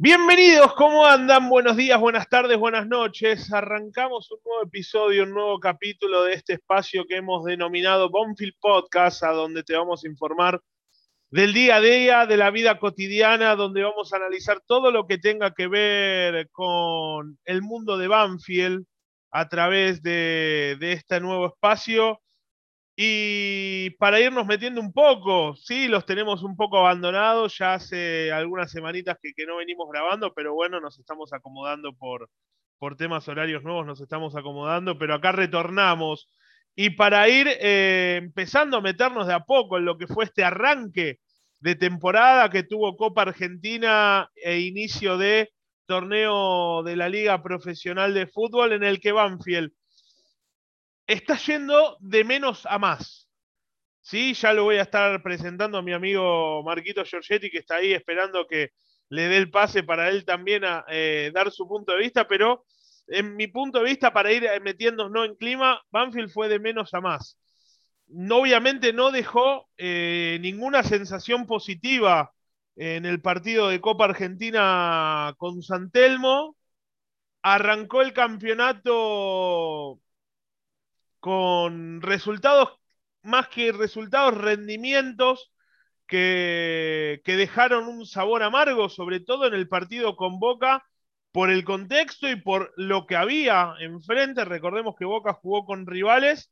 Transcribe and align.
Bienvenidos, 0.00 0.74
¿cómo 0.74 1.04
andan? 1.04 1.48
Buenos 1.48 1.76
días, 1.76 1.98
buenas 1.98 2.28
tardes, 2.28 2.56
buenas 2.56 2.86
noches. 2.86 3.52
Arrancamos 3.52 4.30
un 4.30 4.38
nuevo 4.44 4.62
episodio, 4.62 5.24
un 5.24 5.32
nuevo 5.32 5.58
capítulo 5.58 6.22
de 6.22 6.34
este 6.34 6.52
espacio 6.52 7.04
que 7.04 7.16
hemos 7.16 7.44
denominado 7.44 8.08
Bonfield 8.08 8.54
Podcast, 8.60 9.24
a 9.24 9.32
donde 9.32 9.64
te 9.64 9.74
vamos 9.74 10.04
a 10.04 10.06
informar 10.06 10.62
del 11.30 11.52
día 11.52 11.74
a 11.74 11.80
día, 11.80 12.26
de 12.26 12.36
la 12.36 12.52
vida 12.52 12.78
cotidiana, 12.78 13.56
donde 13.56 13.82
vamos 13.82 14.12
a 14.12 14.18
analizar 14.18 14.60
todo 14.64 14.92
lo 14.92 15.08
que 15.08 15.18
tenga 15.18 15.52
que 15.52 15.66
ver 15.66 16.48
con 16.52 17.36
el 17.44 17.62
mundo 17.62 17.98
de 17.98 18.06
Banfield 18.06 18.86
a 19.32 19.48
través 19.48 20.00
de, 20.00 20.76
de 20.78 20.92
este 20.92 21.18
nuevo 21.18 21.46
espacio 21.46 22.20
y 23.00 23.90
para 23.90 24.20
irnos 24.20 24.44
metiendo 24.44 24.80
un 24.80 24.92
poco, 24.92 25.54
sí, 25.54 25.86
los 25.86 26.04
tenemos 26.04 26.42
un 26.42 26.56
poco 26.56 26.78
abandonados, 26.78 27.56
ya 27.56 27.74
hace 27.74 28.32
algunas 28.32 28.72
semanitas 28.72 29.16
que, 29.22 29.46
no 29.46 29.58
venimos 29.58 29.88
grabando, 29.88 30.34
pero 30.34 30.52
bueno, 30.52 30.80
nos 30.80 30.98
estamos 30.98 31.32
acomodando 31.32 31.92
por, 31.94 32.28
por 32.76 32.96
temas 32.96 33.28
horarios 33.28 33.62
nuevos, 33.62 33.86
nos 33.86 34.00
estamos 34.00 34.34
acomodando, 34.34 34.98
pero 34.98 35.14
acá 35.14 35.30
retornamos. 35.30 36.28
Y 36.74 36.90
para 36.90 37.28
ir 37.28 37.46
eh, 37.48 38.16
empezando 38.20 38.78
a 38.78 38.80
meternos 38.80 39.28
de 39.28 39.34
a 39.34 39.44
poco 39.44 39.78
en 39.78 39.84
lo 39.84 39.96
que 39.96 40.08
fue 40.08 40.24
este 40.24 40.42
arranque 40.42 41.20
de 41.60 41.76
temporada 41.76 42.50
que 42.50 42.64
tuvo 42.64 42.96
Copa 42.96 43.22
Argentina 43.22 44.28
e 44.34 44.58
inicio 44.58 45.16
de 45.18 45.52
torneo 45.86 46.82
de 46.82 46.96
la 46.96 47.08
Liga 47.08 47.44
Profesional 47.44 48.12
de 48.12 48.26
Fútbol 48.26 48.72
en 48.72 48.82
el 48.82 48.98
que 48.98 49.12
Banfield 49.12 49.70
está 51.08 51.36
yendo 51.38 51.96
de 52.00 52.22
menos 52.22 52.66
a 52.66 52.78
más. 52.78 53.28
Sí, 54.00 54.34
ya 54.34 54.52
lo 54.52 54.64
voy 54.64 54.76
a 54.76 54.82
estar 54.82 55.22
presentando 55.22 55.78
a 55.78 55.82
mi 55.82 55.92
amigo 55.92 56.62
Marquito 56.62 57.04
Giorgetti, 57.04 57.50
que 57.50 57.58
está 57.58 57.76
ahí 57.76 57.92
esperando 57.92 58.46
que 58.46 58.70
le 59.08 59.28
dé 59.28 59.38
el 59.38 59.50
pase 59.50 59.82
para 59.82 60.08
él 60.10 60.24
también 60.24 60.64
a 60.64 60.84
eh, 60.88 61.30
dar 61.34 61.50
su 61.50 61.66
punto 61.66 61.92
de 61.92 61.98
vista, 61.98 62.28
pero 62.28 62.64
en 63.08 63.36
mi 63.36 63.46
punto 63.48 63.78
de 63.78 63.86
vista, 63.86 64.12
para 64.12 64.32
ir 64.32 64.44
eh, 64.44 64.60
metiéndonos 64.60 65.26
en 65.26 65.34
clima, 65.36 65.82
Banfield 65.90 66.30
fue 66.30 66.48
de 66.48 66.58
menos 66.58 66.92
a 66.94 67.00
más. 67.00 67.38
Obviamente 68.30 68.92
no 68.92 69.10
dejó 69.10 69.68
eh, 69.76 70.38
ninguna 70.40 70.82
sensación 70.82 71.46
positiva 71.46 72.32
en 72.76 73.04
el 73.06 73.20
partido 73.20 73.68
de 73.68 73.80
Copa 73.80 74.04
Argentina 74.06 75.34
con 75.38 75.62
San 75.62 75.90
Telmo. 75.90 76.56
Arrancó 77.42 78.02
el 78.02 78.12
campeonato 78.12 80.00
con 81.20 82.02
resultados, 82.02 82.78
más 83.22 83.48
que 83.48 83.72
resultados, 83.72 84.34
rendimientos 84.34 85.52
que, 86.06 87.20
que 87.24 87.36
dejaron 87.36 87.88
un 87.88 88.06
sabor 88.06 88.42
amargo, 88.42 88.88
sobre 88.88 89.20
todo 89.20 89.46
en 89.46 89.54
el 89.54 89.68
partido 89.68 90.16
con 90.16 90.38
Boca, 90.40 90.84
por 91.32 91.50
el 91.50 91.64
contexto 91.64 92.28
y 92.28 92.36
por 92.36 92.72
lo 92.76 93.06
que 93.06 93.16
había 93.16 93.74
enfrente. 93.80 94.44
Recordemos 94.44 94.96
que 94.98 95.04
Boca 95.04 95.34
jugó 95.34 95.64
con 95.64 95.86
rivales, 95.86 96.50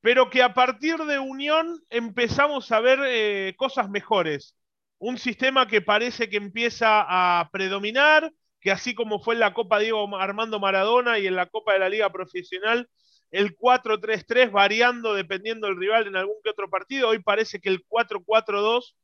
pero 0.00 0.30
que 0.30 0.42
a 0.42 0.54
partir 0.54 0.98
de 0.98 1.18
Unión 1.18 1.80
empezamos 1.90 2.70
a 2.72 2.80
ver 2.80 3.00
eh, 3.04 3.54
cosas 3.56 3.90
mejores. 3.90 4.56
Un 4.98 5.18
sistema 5.18 5.66
que 5.66 5.82
parece 5.82 6.30
que 6.30 6.36
empieza 6.36 7.04
a 7.06 7.50
predominar, 7.50 8.32
que 8.60 8.70
así 8.70 8.94
como 8.94 9.20
fue 9.20 9.34
en 9.34 9.40
la 9.40 9.52
Copa 9.52 9.78
Diego 9.78 10.16
Armando 10.16 10.60
Maradona 10.60 11.18
y 11.18 11.26
en 11.26 11.36
la 11.36 11.46
Copa 11.46 11.72
de 11.74 11.80
la 11.80 11.88
Liga 11.88 12.10
Profesional, 12.10 12.88
el 13.30 13.56
4-3-3 13.56 14.50
variando 14.50 15.14
dependiendo 15.14 15.66
del 15.66 15.76
rival 15.76 16.06
en 16.06 16.16
algún 16.16 16.36
que 16.42 16.50
otro 16.50 16.70
partido. 16.70 17.08
Hoy 17.08 17.20
parece 17.20 17.60
que 17.60 17.68
el 17.68 17.84
4-4-2 17.86 18.94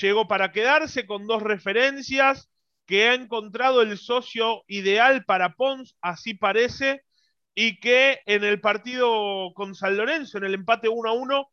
llegó 0.00 0.28
para 0.28 0.52
quedarse 0.52 1.06
con 1.06 1.26
dos 1.26 1.42
referencias 1.42 2.50
que 2.86 3.08
ha 3.08 3.14
encontrado 3.14 3.82
el 3.82 3.98
socio 3.98 4.64
ideal 4.66 5.24
para 5.24 5.54
Pons, 5.54 5.96
así 6.00 6.34
parece, 6.34 7.02
y 7.54 7.78
que 7.78 8.20
en 8.26 8.42
el 8.44 8.60
partido 8.60 9.52
con 9.54 9.74
San 9.74 9.96
Lorenzo, 9.96 10.38
en 10.38 10.44
el 10.44 10.54
empate 10.54 10.88
1-1, 10.88 11.46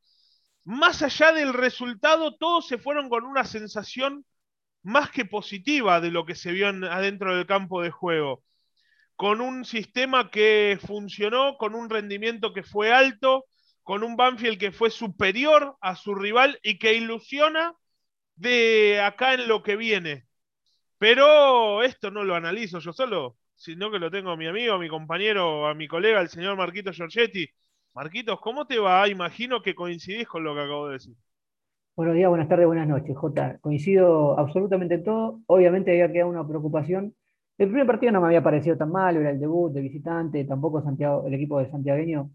más 0.64 1.02
allá 1.04 1.32
del 1.32 1.54
resultado, 1.54 2.36
todos 2.36 2.68
se 2.68 2.78
fueron 2.78 3.10
con 3.10 3.24
una 3.24 3.44
sensación 3.46 4.26
más 4.84 5.12
que 5.12 5.26
positiva 5.26 6.02
de 6.02 6.12
lo 6.12 6.26
que 6.26 6.36
se 6.36 6.52
vio 6.52 6.68
adentro 6.68 7.36
del 7.36 7.46
campo 7.46 7.82
de 7.82 7.92
juego 7.92 8.44
con 9.18 9.42
un 9.42 9.66
sistema 9.66 10.30
que 10.30 10.78
funcionó, 10.80 11.58
con 11.58 11.74
un 11.74 11.90
rendimiento 11.90 12.54
que 12.54 12.62
fue 12.62 12.94
alto, 12.94 13.46
con 13.82 14.04
un 14.04 14.16
Banfield 14.16 14.60
que 14.60 14.72
fue 14.72 14.92
superior 14.92 15.76
a 15.82 15.96
su 15.96 16.14
rival 16.14 16.60
y 16.62 16.78
que 16.78 16.94
ilusiona 16.94 17.74
de 18.36 19.02
acá 19.02 19.34
en 19.34 19.48
lo 19.48 19.64
que 19.64 19.76
viene. 19.76 20.26
Pero 21.00 21.82
esto 21.82 22.12
no 22.12 22.24
lo 22.24 22.36
analizo 22.36 22.78
yo 22.78 22.94
solo, 22.94 23.38
sino 23.56 23.90
que 23.90 23.98
lo 23.98 24.12
tengo 24.12 24.30
a 24.30 24.38
mi 24.38 24.46
amigo, 24.46 24.76
a 24.76 24.80
mi 24.80 24.88
compañero, 24.88 25.68
a 25.68 25.74
mi 25.74 25.88
colega, 25.88 26.22
el 26.22 26.30
señor 26.30 26.56
Marquito 26.56 26.92
Giorgetti. 26.92 27.50
Marquitos, 27.96 28.40
¿cómo 28.40 28.68
te 28.68 28.78
va? 28.78 29.10
Imagino 29.10 29.64
que 29.64 29.74
coincidís 29.74 30.28
con 30.28 30.44
lo 30.44 30.54
que 30.54 30.62
acabo 30.62 30.88
de 30.88 30.94
decir. 30.94 31.16
Buenos 31.96 32.14
días, 32.14 32.30
buenas 32.30 32.48
tardes, 32.48 32.68
buenas 32.68 32.88
noches, 32.88 33.18
Jota. 33.18 33.58
Coincido 33.62 34.38
absolutamente 34.38 34.94
en 34.94 35.04
todo. 35.04 35.40
Obviamente 35.48 35.90
había 35.90 36.12
quedado 36.12 36.30
una 36.30 36.48
preocupación 36.48 37.16
el 37.58 37.68
primer 37.68 37.88
partido 37.88 38.12
no 38.12 38.22
me 38.22 38.28
había 38.28 38.44
parecido 38.44 38.78
tan 38.78 38.92
malo, 38.92 39.20
era 39.20 39.32
el 39.32 39.40
debut 39.40 39.72
de 39.74 39.82
visitante, 39.82 40.44
tampoco 40.46 40.82
Santiago, 40.82 41.26
el 41.26 41.34
equipo 41.34 41.60
de 41.60 41.70
Santiagueño 41.70 42.30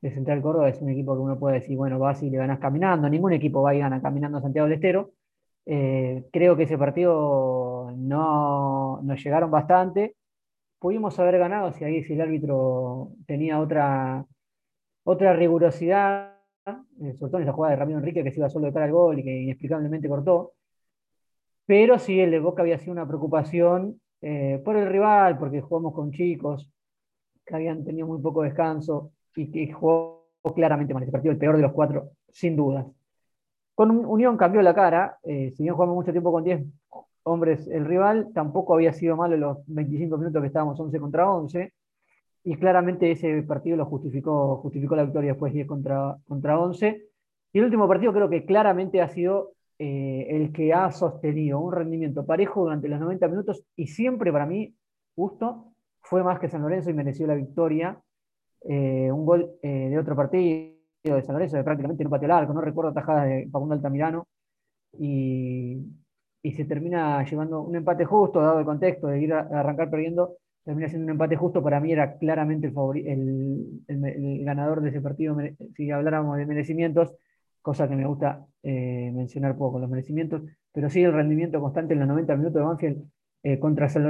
de 0.00 0.10
Central 0.12 0.42
Córdoba 0.42 0.68
es 0.68 0.80
un 0.80 0.90
equipo 0.90 1.14
que 1.14 1.22
uno 1.22 1.38
puede 1.38 1.60
decir, 1.60 1.76
bueno, 1.76 1.98
vas 1.98 2.22
y 2.22 2.30
le 2.30 2.38
ganas 2.38 2.58
caminando, 2.58 3.08
ningún 3.08 3.32
equipo 3.32 3.62
va 3.62 3.74
y 3.74 3.78
gana 3.80 4.02
caminando 4.02 4.38
a 4.38 4.42
Santiago 4.42 4.66
del 4.68 4.74
Estero. 4.74 5.12
Eh, 5.66 6.26
creo 6.32 6.56
que 6.56 6.64
ese 6.64 6.78
partido 6.78 7.92
no 7.96 9.00
nos 9.02 9.22
llegaron 9.24 9.50
bastante. 9.50 10.16
Pudimos 10.78 11.18
haber 11.18 11.38
ganado 11.38 11.72
si 11.72 11.84
ahí 11.84 12.04
si 12.04 12.14
el 12.14 12.20
árbitro 12.20 13.12
tenía 13.26 13.58
otra, 13.60 14.26
otra 15.04 15.32
rigurosidad, 15.34 16.34
eh, 16.66 17.14
sobre 17.18 17.30
todo 17.30 17.36
en 17.38 17.42
esa 17.44 17.52
jugada 17.52 17.72
de 17.72 17.78
Ramiro 17.80 17.98
Enrique 17.98 18.22
que 18.24 18.30
se 18.30 18.40
iba 18.40 18.48
solo 18.50 18.66
de 18.66 18.72
cara 18.72 18.86
al 18.86 18.92
gol 18.92 19.18
y 19.18 19.24
que 19.24 19.42
inexplicablemente 19.42 20.08
cortó. 20.08 20.52
Pero 21.66 21.98
sí, 21.98 22.20
el 22.20 22.30
de 22.30 22.38
Boca 22.40 22.62
había 22.62 22.78
sido 22.78 22.92
una 22.92 23.06
preocupación 23.06 24.00
eh, 24.20 24.60
por 24.64 24.76
el 24.76 24.88
rival, 24.88 25.38
porque 25.38 25.60
jugamos 25.60 25.94
con 25.94 26.10
chicos 26.10 26.70
que 27.44 27.54
habían 27.54 27.84
tenido 27.84 28.06
muy 28.06 28.20
poco 28.20 28.42
descanso 28.42 29.12
y 29.34 29.50
que 29.50 29.72
jugó 29.72 30.26
claramente 30.54 30.94
mal 30.94 31.02
ese 31.02 31.12
partido, 31.12 31.32
el 31.32 31.38
peor 31.38 31.56
de 31.56 31.62
los 31.62 31.72
cuatro, 31.72 32.10
sin 32.32 32.56
duda. 32.56 32.86
Con 33.74 33.90
Unión 33.90 34.36
cambió 34.36 34.62
la 34.62 34.74
cara, 34.74 35.18
eh, 35.22 35.52
si 35.54 35.62
bien 35.62 35.74
jugamos 35.74 35.96
mucho 35.96 36.12
tiempo 36.12 36.32
con 36.32 36.44
10 36.44 36.64
hombres 37.24 37.68
el 37.68 37.84
rival, 37.84 38.28
tampoco 38.32 38.74
había 38.74 38.92
sido 38.92 39.16
malo 39.16 39.36
los 39.36 39.58
25 39.66 40.16
minutos 40.16 40.40
que 40.40 40.46
estábamos 40.46 40.78
11 40.80 40.98
contra 40.98 41.30
11, 41.30 41.72
y 42.44 42.56
claramente 42.56 43.10
ese 43.10 43.42
partido 43.42 43.76
lo 43.76 43.86
justificó, 43.86 44.58
justificó 44.58 44.94
la 44.94 45.02
victoria 45.02 45.32
después 45.32 45.52
10 45.52 45.66
contra, 45.66 46.16
contra 46.28 46.58
11. 46.58 47.02
Y 47.52 47.58
el 47.58 47.64
último 47.64 47.88
partido 47.88 48.12
creo 48.12 48.28
que 48.28 48.46
claramente 48.46 49.02
ha 49.02 49.08
sido 49.08 49.54
eh, 49.78 50.26
el 50.30 50.52
que 50.52 50.72
ha 50.72 50.90
sostenido 50.90 51.60
un 51.60 51.72
rendimiento 51.72 52.24
parejo 52.24 52.62
durante 52.62 52.88
los 52.88 52.98
90 52.98 53.28
minutos 53.28 53.62
y 53.76 53.86
siempre 53.88 54.32
para 54.32 54.46
mí, 54.46 54.74
justo, 55.14 55.74
fue 56.00 56.24
más 56.24 56.38
que 56.38 56.48
San 56.48 56.62
Lorenzo 56.62 56.88
y 56.90 56.94
mereció 56.94 57.26
la 57.26 57.34
victoria. 57.34 58.00
Eh, 58.62 59.10
un 59.12 59.26
gol 59.26 59.50
eh, 59.62 59.90
de 59.90 59.98
otro 59.98 60.16
partido 60.16 60.74
de 61.04 61.22
San 61.22 61.34
Lorenzo 61.34 61.56
de 61.56 61.64
prácticamente 61.64 62.04
no 62.04 62.10
pateó 62.10 62.38
el 62.38 62.48
no 62.48 62.60
recuerdo 62.60 62.92
tajadas 62.92 63.28
de 63.28 63.48
Facundo 63.52 63.74
Altamirano, 63.74 64.26
y, 64.98 65.78
y, 66.42 66.52
se 66.52 66.64
termina 66.64 67.22
llevando 67.24 67.60
un 67.60 67.76
empate 67.76 68.04
justo, 68.06 68.40
dado 68.40 68.58
el 68.60 68.64
contexto 68.64 69.08
de 69.08 69.20
ir 69.20 69.32
a, 69.34 69.40
arrancar 69.40 69.90
perdiendo, 69.90 70.38
termina 70.64 70.88
siendo 70.88 71.04
un 71.04 71.10
empate 71.10 71.36
justo, 71.36 71.62
para 71.62 71.80
mí 71.80 71.92
era 71.92 72.16
claramente 72.16 72.68
el, 72.68 73.82
el 73.88 74.44
ganador 74.44 74.80
de 74.80 74.88
ese 74.88 75.02
partido, 75.02 75.36
si 75.76 75.90
habláramos 75.90 76.38
de 76.38 76.46
merecimientos, 76.46 77.14
cosa 77.66 77.88
que 77.88 77.96
me 77.96 78.06
gusta 78.06 78.46
eh, 78.62 79.10
mencionar 79.12 79.56
poco, 79.56 79.80
los 79.80 79.90
merecimientos, 79.90 80.40
pero 80.70 80.88
sí 80.88 81.02
el 81.02 81.12
rendimiento 81.12 81.60
constante 81.60 81.94
en 81.94 81.98
los 81.98 82.08
90 82.08 82.36
minutos 82.36 82.54
de 82.54 82.64
Banfield 82.64 83.10
eh, 83.42 83.58
contra 83.58 83.88
San 83.88 84.04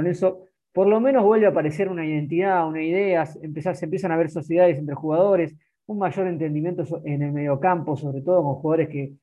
por 0.71 0.85
lo 0.85 0.99
menos 0.99 1.23
vuelve 1.23 1.47
a 1.47 1.49
aparecer 1.49 1.89
una 1.89 2.05
identidad, 2.05 2.67
una 2.67 2.83
idea, 2.83 3.27
empezar, 3.41 3.75
se 3.75 3.85
empiezan 3.85 4.11
a 4.11 4.17
ver 4.17 4.29
sociedades 4.29 4.77
entre 4.77 4.93
jugadores, 4.93 5.55
un 5.87 5.97
mayor 5.97 6.27
entendimiento 6.27 6.83
en 7.03 7.23
el 7.23 7.31
mediocampo, 7.31 7.97
sobre 7.97 8.21
todo 8.21 8.43
con 8.43 8.55
jugadores 8.61 8.89
que, 8.89 9.13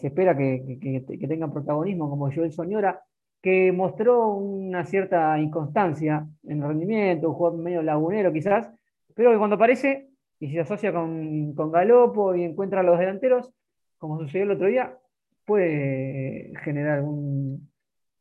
se 0.00 0.04
espera 0.04 0.36
que, 0.36 1.04
tengan 1.28 1.52
protagonismo, 1.52 2.10
como 2.10 2.32
Joel 2.32 2.50
Soñora, 2.50 3.04
que 3.40 3.70
mostró 3.70 4.30
una 4.30 4.84
cierta 4.84 5.38
inconstancia 5.38 6.26
en 6.42 6.60
el 6.60 6.66
rendimiento, 6.66 7.28
un 7.28 7.34
jugador 7.36 7.60
medio 7.60 7.82
lagunero 7.82 8.32
quizás, 8.32 8.68
pero 9.14 9.30
que 9.30 9.38
cuando 9.38 9.54
aparece 9.54 10.08
y 10.44 10.48
si 10.48 10.52
se 10.52 10.60
asocia 10.60 10.92
con, 10.92 11.54
con 11.54 11.72
Galopo 11.72 12.34
y 12.34 12.44
encuentra 12.44 12.80
a 12.80 12.82
los 12.82 12.98
delanteros, 12.98 13.50
como 13.96 14.20
sucedió 14.20 14.44
el 14.44 14.50
otro 14.50 14.66
día, 14.66 14.98
puede 15.46 16.52
generar 16.62 16.98
algún, 16.98 17.72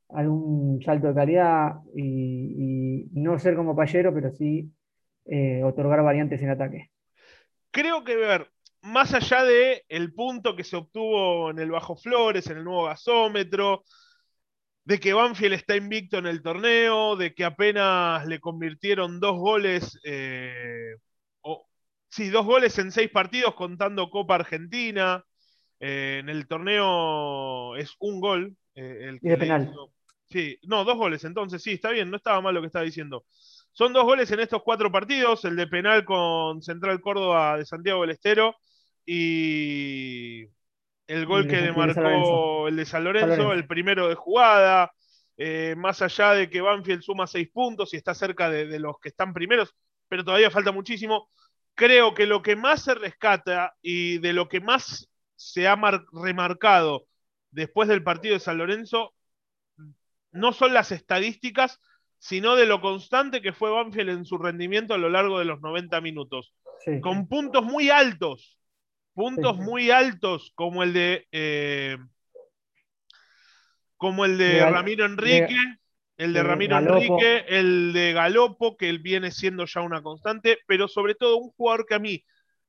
algún 0.07 0.81
salto 0.81 1.07
de 1.07 1.15
calidad 1.15 1.81
y, 1.93 3.09
no 3.11 3.37
ser 3.39 3.57
como 3.57 3.75
Payero, 3.75 4.13
pero 4.13 4.31
sí 4.31 4.71
eh, 5.25 5.63
otorgar 5.65 6.01
variantes 6.01 6.41
en 6.41 6.51
ataque. 6.51 6.91
Creo 7.71 8.05
que, 8.05 8.15
ver, 8.15 8.49
más 8.81 9.13
allá 9.13 9.43
de 9.43 9.83
punto 10.15 10.55
que 10.55 10.63
se 10.63 10.77
obtuvo 10.77 11.51
en 11.51 11.59
el 11.59 11.71
Bajo 11.71 11.97
Flores, 11.97 12.47
en 12.47 12.57
el 12.57 12.63
nuevo 12.63 12.85
gasómetro, 12.85 13.83
de 14.85 14.97
que 14.97 15.11
Banfield 15.11 15.55
está 15.55 15.75
invicto 15.75 16.19
en 16.19 16.27
el 16.27 16.41
torneo, 16.41 17.17
de 17.17 17.33
que 17.33 17.43
apenas 17.43 18.25
le 18.27 18.39
convirtieron 18.39 19.19
dos 19.19 19.37
goles, 19.37 19.99
eh, 20.05 20.92
sí, 22.13 22.29
dos 22.29 22.45
goles 22.45 22.77
en 22.77 22.91
seis 22.91 23.09
partidos 23.09 23.55
contando 23.55 24.09
Copa 24.09 24.35
Argentina. 24.35 25.25
Eh, 25.79 26.19
en 26.19 26.29
el 26.29 26.47
torneo 26.47 27.75
es 27.75 27.95
un 27.99 28.21
gol. 28.21 28.55
Eh, 28.75 29.09
el 29.09 29.19
de 29.19 29.37
penal. 29.37 29.73
Sí, 30.29 30.57
no, 30.63 30.83
dos 30.83 30.97
goles, 30.97 31.23
entonces 31.25 31.61
sí, 31.61 31.73
está 31.73 31.91
bien, 31.91 32.09
no 32.09 32.17
estaba 32.17 32.41
mal 32.41 32.55
lo 32.55 32.61
que 32.61 32.67
estaba 32.67 32.85
diciendo. 32.85 33.25
Son 33.71 33.93
dos 33.93 34.03
goles 34.03 34.31
en 34.31 34.39
estos 34.39 34.63
cuatro 34.63 34.91
partidos, 34.91 35.45
el 35.45 35.55
de 35.55 35.67
penal 35.67 36.05
con 36.05 36.61
Central 36.61 37.01
Córdoba 37.01 37.57
de 37.57 37.65
Santiago 37.65 38.01
del 38.01 38.11
Estero 38.11 38.55
y 39.05 40.43
el 41.07 41.25
gol 41.25 41.47
que 41.47 41.61
le 41.61 41.71
marcó 41.71 42.67
el 42.67 42.75
de 42.75 42.85
San 42.85 43.03
Lorenzo, 43.03 43.53
el 43.53 43.67
primero 43.67 44.07
de 44.07 44.15
jugada, 44.15 44.91
eh, 45.37 45.75
más 45.77 46.01
allá 46.01 46.33
de 46.33 46.49
que 46.49 46.61
Banfield 46.61 47.01
suma 47.01 47.27
seis 47.27 47.49
puntos 47.51 47.93
y 47.93 47.97
está 47.97 48.13
cerca 48.13 48.49
de, 48.49 48.79
los 48.79 48.99
que 48.99 49.09
están 49.09 49.33
primeros, 49.33 49.75
pero 50.07 50.23
todavía 50.23 50.51
falta 50.51 50.71
muchísimo. 50.71 51.29
Creo 51.75 52.13
que 52.13 52.25
lo 52.25 52.41
que 52.41 52.55
más 52.55 52.83
se 52.83 52.95
rescata 52.95 53.75
y 53.81 54.19
de 54.19 54.33
lo 54.33 54.47
que 54.47 54.61
más 54.61 55.09
se 55.35 55.67
ha 55.67 55.79
remarcado 56.11 57.07
después 57.51 57.87
del 57.87 58.03
partido 58.03 58.33
de 58.33 58.39
San 58.39 58.57
Lorenzo 58.57 59.13
no 60.31 60.53
son 60.53 60.73
las 60.73 60.91
estadísticas, 60.91 61.79
sino 62.17 62.55
de 62.55 62.65
lo 62.65 62.81
constante 62.81 63.41
que 63.41 63.53
fue 63.53 63.71
Banfield 63.71 64.09
en 64.09 64.25
su 64.25 64.37
rendimiento 64.37 64.93
a 64.93 64.97
lo 64.97 65.09
largo 65.09 65.39
de 65.39 65.45
los 65.45 65.61
90 65.61 66.01
minutos. 66.01 66.53
Con 67.01 67.27
puntos 67.27 67.63
muy 67.63 67.89
altos, 67.89 68.57
puntos 69.13 69.57
muy 69.57 69.91
altos 69.91 70.51
como 70.55 70.83
el 70.83 70.93
de 70.93 71.27
eh, 71.31 71.97
como 73.97 74.25
el 74.25 74.37
de, 74.37 74.59
Ramiro 74.69 75.05
Enrique, 75.05 75.55
el 76.17 76.33
de, 76.33 76.43
Ramiro 76.43 76.77
Enrique, 76.77 77.45
el 77.47 77.93
de 77.93 78.13
Galopo, 78.13 78.77
que 78.77 78.89
él 78.89 78.99
viene 78.99 79.31
siendo 79.31 79.65
ya 79.65 79.81
una 79.81 80.01
constante, 80.01 80.59
pero 80.67 80.87
sobre 80.87 81.15
todo 81.15 81.37
un 81.37 81.51
jugador 81.51 81.85
que 81.85 81.95
a 81.95 81.99
mí, 81.99 82.23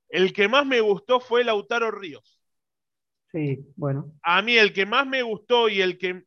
el 0.08 0.32
que 0.32 0.49
más 0.49 0.64
me 0.67 0.81
gustó 0.81 1.20
fue 1.20 1.44
Lautaro 1.44 1.91
Ríos. 1.91 2.41
Sí, 3.32 3.58
bueno. 3.76 4.12
A 4.23 4.43
mí 4.43 4.56
el 4.56 4.73
que 4.73 4.87
más 4.87 5.06
me 5.06 5.23
gustó 5.23 5.69
y 5.69 5.81
el 5.81 5.99
que 5.99 6.25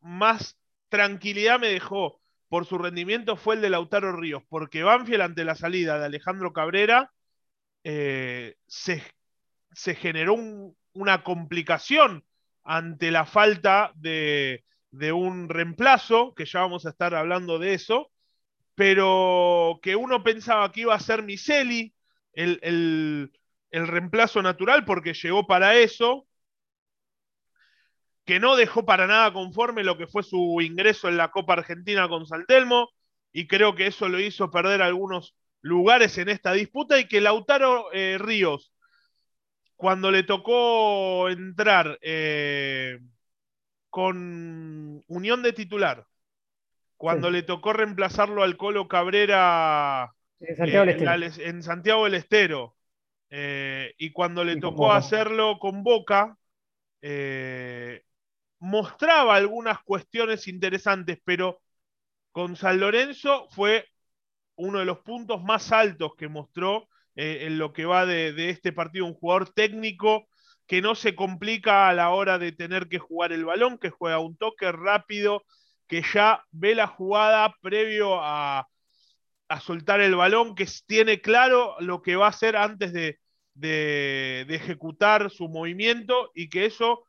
más 0.00 0.56
tranquilidad 0.88 1.58
me 1.58 1.68
dejó 1.68 2.20
por 2.48 2.64
su 2.64 2.78
rendimiento 2.78 3.36
fue 3.36 3.56
el 3.56 3.60
de 3.60 3.70
Lautaro 3.70 4.12
Ríos, 4.12 4.42
porque 4.48 4.82
Banfield 4.82 5.22
ante 5.22 5.44
la 5.44 5.54
salida 5.54 5.98
de 5.98 6.06
Alejandro 6.06 6.52
Cabrera 6.52 7.12
eh, 7.84 8.56
se 8.66 9.02
se 9.78 9.94
generó 9.94 10.36
una 10.92 11.22
complicación 11.22 12.24
ante 12.64 13.12
la 13.12 13.24
falta 13.24 13.92
de, 13.94 14.64
un 14.92 15.48
reemplazo, 15.48 16.34
que 16.34 16.44
ya 16.44 16.60
vamos 16.60 16.86
a 16.86 16.90
estar 16.90 17.14
hablando 17.14 17.58
de 17.58 17.74
eso, 17.74 18.10
pero 18.74 19.80
que 19.82 19.96
uno 19.96 20.22
pensaba 20.22 20.70
que 20.72 20.82
iba 20.82 20.94
a 20.94 21.00
ser 21.00 21.22
Miseli 21.22 21.94
el, 22.32 23.30
el 23.70 23.86
reemplazo 23.86 24.42
natural 24.42 24.84
porque 24.84 25.14
llegó 25.14 25.46
para 25.46 25.76
eso, 25.76 26.26
que 28.24 28.40
no 28.40 28.56
dejó 28.56 28.84
para 28.84 29.06
nada 29.06 29.32
conforme 29.32 29.84
lo 29.84 29.96
que 29.96 30.06
fue 30.06 30.22
su 30.22 30.60
ingreso 30.60 31.08
en 31.08 31.16
la 31.16 31.30
Copa 31.30 31.54
Argentina 31.54 32.08
con 32.08 32.26
Saltelmo, 32.26 32.90
y 33.32 33.46
creo 33.46 33.74
que 33.74 33.86
eso 33.86 34.08
lo 34.08 34.20
hizo 34.20 34.50
perder 34.50 34.82
algunos 34.82 35.34
lugares 35.60 36.18
en 36.18 36.28
esta 36.28 36.52
disputa, 36.52 36.98
y 36.98 37.08
que 37.08 37.20
Lautaro 37.20 37.92
eh, 37.92 38.18
Ríos 38.18 38.72
cuando 39.76 40.10
le 40.10 40.24
tocó 40.24 41.28
entrar 41.28 41.98
eh, 42.02 42.98
con 43.90 45.02
Unión 45.06 45.42
de 45.42 45.52
titular, 45.52 46.06
cuando 46.96 47.30
le 47.30 47.42
tocó 47.42 47.72
reemplazarlo 47.72 48.42
al 48.42 48.56
Colo 48.56 48.88
Cabrera 48.88 50.12
en 50.40 50.56
Santiago, 51.62 52.04
del, 52.04 52.14
eh, 52.14 52.18
Estero, 52.18 52.76
eh, 53.30 53.94
y 53.98 54.12
cuando 54.12 54.44
le 54.44 54.56
tocó 54.56 54.92
hacerlo 54.92 55.58
con 55.58 55.82
Boca, 55.82 56.36
mostraba 58.58 59.36
algunas 59.36 59.80
cuestiones 59.82 60.48
interesantes, 60.48 61.18
pero 61.24 61.60
con 62.32 62.56
San 62.56 62.80
Lorenzo 62.80 63.48
fue 63.50 63.86
uno 64.56 64.80
de 64.80 64.84
los 64.84 64.98
puntos 64.98 65.42
más 65.42 65.72
altos 65.72 66.12
que 66.16 66.28
mostró 66.28 66.88
eh, 67.14 67.46
en 67.46 67.58
lo 67.58 67.72
que 67.72 67.84
va 67.84 68.06
de, 68.06 68.50
este 68.50 68.72
partido, 68.72 69.06
un 69.06 69.14
jugador 69.14 69.52
técnico 69.52 70.28
que 70.68 70.82
no 70.82 70.94
se 70.94 71.16
complica 71.16 71.88
a 71.88 71.94
la 71.94 72.10
hora 72.10 72.38
de 72.38 72.52
tener 72.52 72.88
que 72.88 72.98
jugar 72.98 73.32
el 73.32 73.46
balón, 73.46 73.78
que 73.78 73.88
juega 73.88 74.18
un 74.18 74.36
toque 74.36 74.70
rápido, 74.70 75.42
que 75.88 76.02
ya 76.02 76.44
ve 76.50 76.74
la 76.74 76.86
jugada 76.86 77.54
previo 77.62 78.20
a, 78.22 78.68
soltar 79.62 80.00
el 80.02 80.14
balón, 80.14 80.54
que 80.54 80.68
tiene 80.86 81.22
claro 81.22 81.74
lo 81.80 82.02
que 82.02 82.16
va 82.16 82.26
a 82.26 82.30
hacer 82.30 82.54
antes 82.54 82.92
de, 82.92 83.18
de, 83.54 84.46
ejecutar 84.50 85.30
su 85.30 85.48
movimiento 85.48 86.30
y 86.34 86.50
que 86.50 86.66
eso 86.66 87.02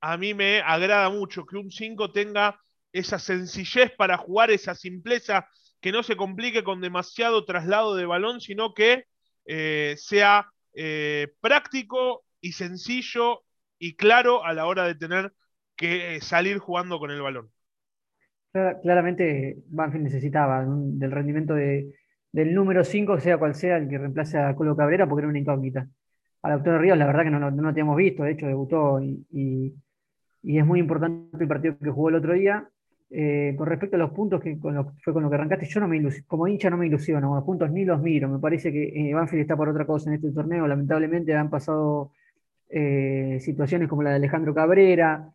a 0.00 0.16
mí 0.16 0.32
me 0.32 0.60
agrada 0.60 1.10
mucho, 1.10 1.44
que 1.46 1.56
un 1.56 1.72
5 1.72 2.12
tenga 2.12 2.60
esa 2.92 3.18
sencillez 3.18 3.90
para 3.96 4.18
jugar, 4.18 4.52
esa 4.52 4.76
simpleza, 4.76 5.48
que 5.80 5.90
no 5.90 6.04
se 6.04 6.16
complique 6.16 6.62
con 6.62 6.80
demasiado 6.80 7.44
traslado 7.44 7.96
de 7.96 8.06
balón, 8.06 8.40
sino 8.40 8.72
que 8.72 9.06
eh, 9.46 9.96
sea 9.98 10.48
eh, 10.74 11.26
práctico 11.40 12.24
y 12.40 12.52
sencillo 12.52 13.42
y 13.78 13.96
claro 13.96 14.44
a 14.44 14.52
la 14.52 14.66
hora 14.66 14.84
de 14.84 14.94
tener 14.94 15.32
que 15.76 16.16
eh, 16.16 16.20
salir 16.20 16.58
jugando 16.58 16.98
con 16.98 17.10
el 17.10 17.22
balón. 17.22 17.50
Claramente 18.52 19.58
Banfield 19.68 20.04
necesitaba 20.04 20.64
del 20.66 21.10
rendimiento 21.10 21.54
del 21.54 22.54
número 22.54 22.84
5, 22.84 23.20
sea 23.20 23.38
cual 23.38 23.54
sea 23.54 23.76
el 23.76 23.88
que 23.88 23.96
reemplace 23.96 24.38
a 24.38 24.54
Colo 24.54 24.76
Cabrera, 24.76 25.08
porque 25.08 25.20
era 25.20 25.28
una 25.28 25.38
incógnita. 25.38 25.88
Al 26.42 26.52
autor 26.52 26.80
Ríos, 26.80 26.98
la 26.98 27.06
verdad 27.06 27.22
que 27.22 27.30
no, 27.30 27.38
no, 27.38 27.50
lo 27.50 27.68
teníamos 27.68 27.96
visto, 27.96 28.24
de 28.24 28.32
hecho 28.32 28.46
debutó 28.46 29.00
y, 29.00 29.74
es 30.42 30.66
muy 30.66 30.80
importante 30.80 31.36
el 31.38 31.48
partido 31.48 31.78
que 31.78 31.90
jugó 31.90 32.08
el 32.08 32.16
otro 32.16 32.32
día. 32.32 32.68
Eh, 33.12 33.54
con 33.58 33.66
respecto 33.66 33.96
a 33.96 33.98
los 33.98 34.10
puntos 34.12 34.40
que 34.40 34.56
fue 34.56 35.12
con 35.12 35.22
lo 35.22 35.28
que 35.28 35.34
arrancaste, 35.34 35.66
yo 35.66 35.80
no 35.80 35.88
me 35.88 36.00
como 36.26 36.46
hincha 36.46 36.70
no 36.70 36.76
me 36.76 36.86
ilusiono, 36.86 37.34
los 37.34 37.44
puntos 37.44 37.70
ni 37.70 37.84
los 37.84 38.00
miro. 38.00 38.28
Me 38.28 38.38
parece 38.38 38.72
que 38.72 39.10
eh, 39.10 39.14
Banfield 39.14 39.42
está 39.42 39.56
por 39.56 39.68
otra 39.68 39.86
cosa 39.86 40.10
en 40.10 40.16
este 40.16 40.32
torneo. 40.32 40.66
Lamentablemente 40.66 41.34
han 41.34 41.50
pasado 41.50 42.12
eh, 42.70 43.38
situaciones 43.40 43.88
como 43.88 44.02
la 44.02 44.10
de 44.10 44.16
Alejandro 44.16 44.54
Cabrera 44.54 45.32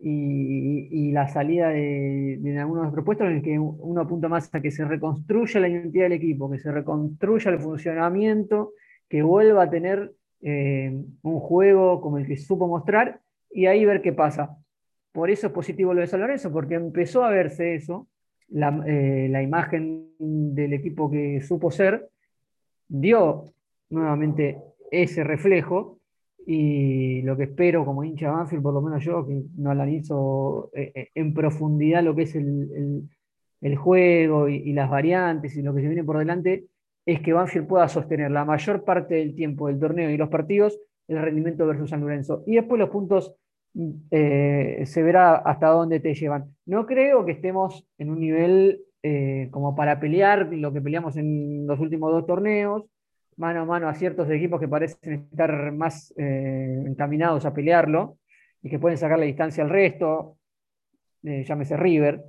y, 0.00 1.10
la 1.12 1.26
salida 1.28 1.70
de, 1.70 2.56
algunos 2.60 2.92
propuestos 2.92 3.26
en 3.28 3.42
que 3.42 3.58
uno 3.58 4.00
apunta 4.00 4.28
más 4.28 4.54
a 4.54 4.60
que 4.60 4.70
se 4.70 4.84
reconstruya 4.84 5.60
la 5.60 5.68
identidad 5.68 6.04
del 6.04 6.12
equipo, 6.12 6.50
que 6.50 6.58
se 6.58 6.70
reconstruya 6.70 7.50
el 7.50 7.58
funcionamiento, 7.58 8.74
que 9.08 9.22
vuelva 9.22 9.64
a 9.64 9.70
tener 9.70 10.12
un 10.40 11.40
juego 11.40 12.00
como 12.00 12.18
el 12.18 12.26
que 12.28 12.36
supo 12.36 12.68
mostrar 12.68 13.20
y 13.50 13.66
ahí 13.66 13.84
ver 13.84 14.00
qué 14.00 14.12
pasa. 14.12 14.56
Por 15.12 15.30
eso 15.30 15.48
es 15.48 15.52
positivo 15.52 15.94
lo 15.94 16.00
de 16.00 16.06
San 16.06 16.20
Lorenzo, 16.20 16.52
porque 16.52 16.74
empezó 16.74 17.24
a 17.24 17.30
verse 17.30 17.74
eso, 17.74 18.06
eh, 18.50 19.28
la, 19.30 19.42
imagen 19.42 20.14
del 20.18 20.72
equipo 20.72 21.10
que 21.10 21.40
supo 21.42 21.70
ser, 21.70 22.08
dio 22.88 23.44
nuevamente 23.90 24.58
ese 24.90 25.22
reflejo 25.22 25.97
y 26.50 27.20
lo 27.24 27.36
que 27.36 27.42
espero 27.42 27.84
como 27.84 28.02
hincha 28.02 28.30
Banfield, 28.30 28.62
por 28.62 28.72
lo 28.72 28.80
menos 28.80 29.04
yo, 29.04 29.26
que 29.26 29.42
no 29.58 29.70
analizo 29.70 30.70
eh, 30.72 30.92
eh, 30.94 31.08
en 31.14 31.34
profundidad 31.34 32.02
lo 32.02 32.14
que 32.14 32.22
es 32.22 32.34
el, 32.34 33.76
juego 33.76 34.48
y, 34.48 34.72
las 34.72 34.88
variantes 34.88 35.54
y 35.54 35.60
lo 35.60 35.74
que 35.74 35.82
se 35.82 35.88
viene 35.88 36.04
por 36.04 36.16
delante, 36.16 36.64
es 37.04 37.20
que 37.20 37.34
Banfield 37.34 37.66
pueda 37.66 37.86
sostener 37.86 38.30
la 38.30 38.46
mayor 38.46 38.82
parte 38.82 39.16
del 39.16 39.34
tiempo 39.34 39.66
del 39.66 39.78
torneo 39.78 40.08
y 40.08 40.16
los 40.16 40.30
partidos 40.30 40.80
el 41.06 41.20
rendimiento 41.20 41.66
versus 41.66 41.90
San 41.90 42.00
Lorenzo. 42.00 42.44
Y 42.46 42.54
después 42.54 42.78
los 42.78 42.88
puntos 42.88 43.34
eh, 44.10 44.84
se 44.86 45.02
verá 45.02 45.36
hasta 45.36 45.68
dónde 45.68 46.00
te 46.00 46.14
llevan. 46.14 46.56
No 46.64 46.86
creo 46.86 47.26
que 47.26 47.32
estemos 47.32 47.86
en 47.98 48.08
un 48.08 48.20
nivel 48.20 48.84
como 49.50 49.74
para 49.74 50.00
pelear 50.00 50.48
lo 50.52 50.72
que 50.72 50.82
peleamos 50.82 51.16
en 51.16 51.66
los 51.66 51.78
últimos 51.78 52.10
dos 52.10 52.26
torneos, 52.26 52.84
mano 53.38 53.62
a 53.62 53.64
mano 53.64 53.88
a 53.88 53.94
ciertos 53.94 54.28
equipos 54.30 54.60
que 54.60 54.68
parecen 54.68 55.28
estar 55.30 55.72
más 55.72 56.12
eh, 56.16 56.84
encaminados 56.86 57.44
a 57.44 57.54
pelearlo 57.54 58.18
y 58.62 58.68
que 58.68 58.78
pueden 58.78 58.98
sacar 58.98 59.18
la 59.18 59.24
distancia 59.24 59.64
al 59.64 59.70
resto, 59.70 60.36
llámese 61.22 61.76
River. 61.76 62.22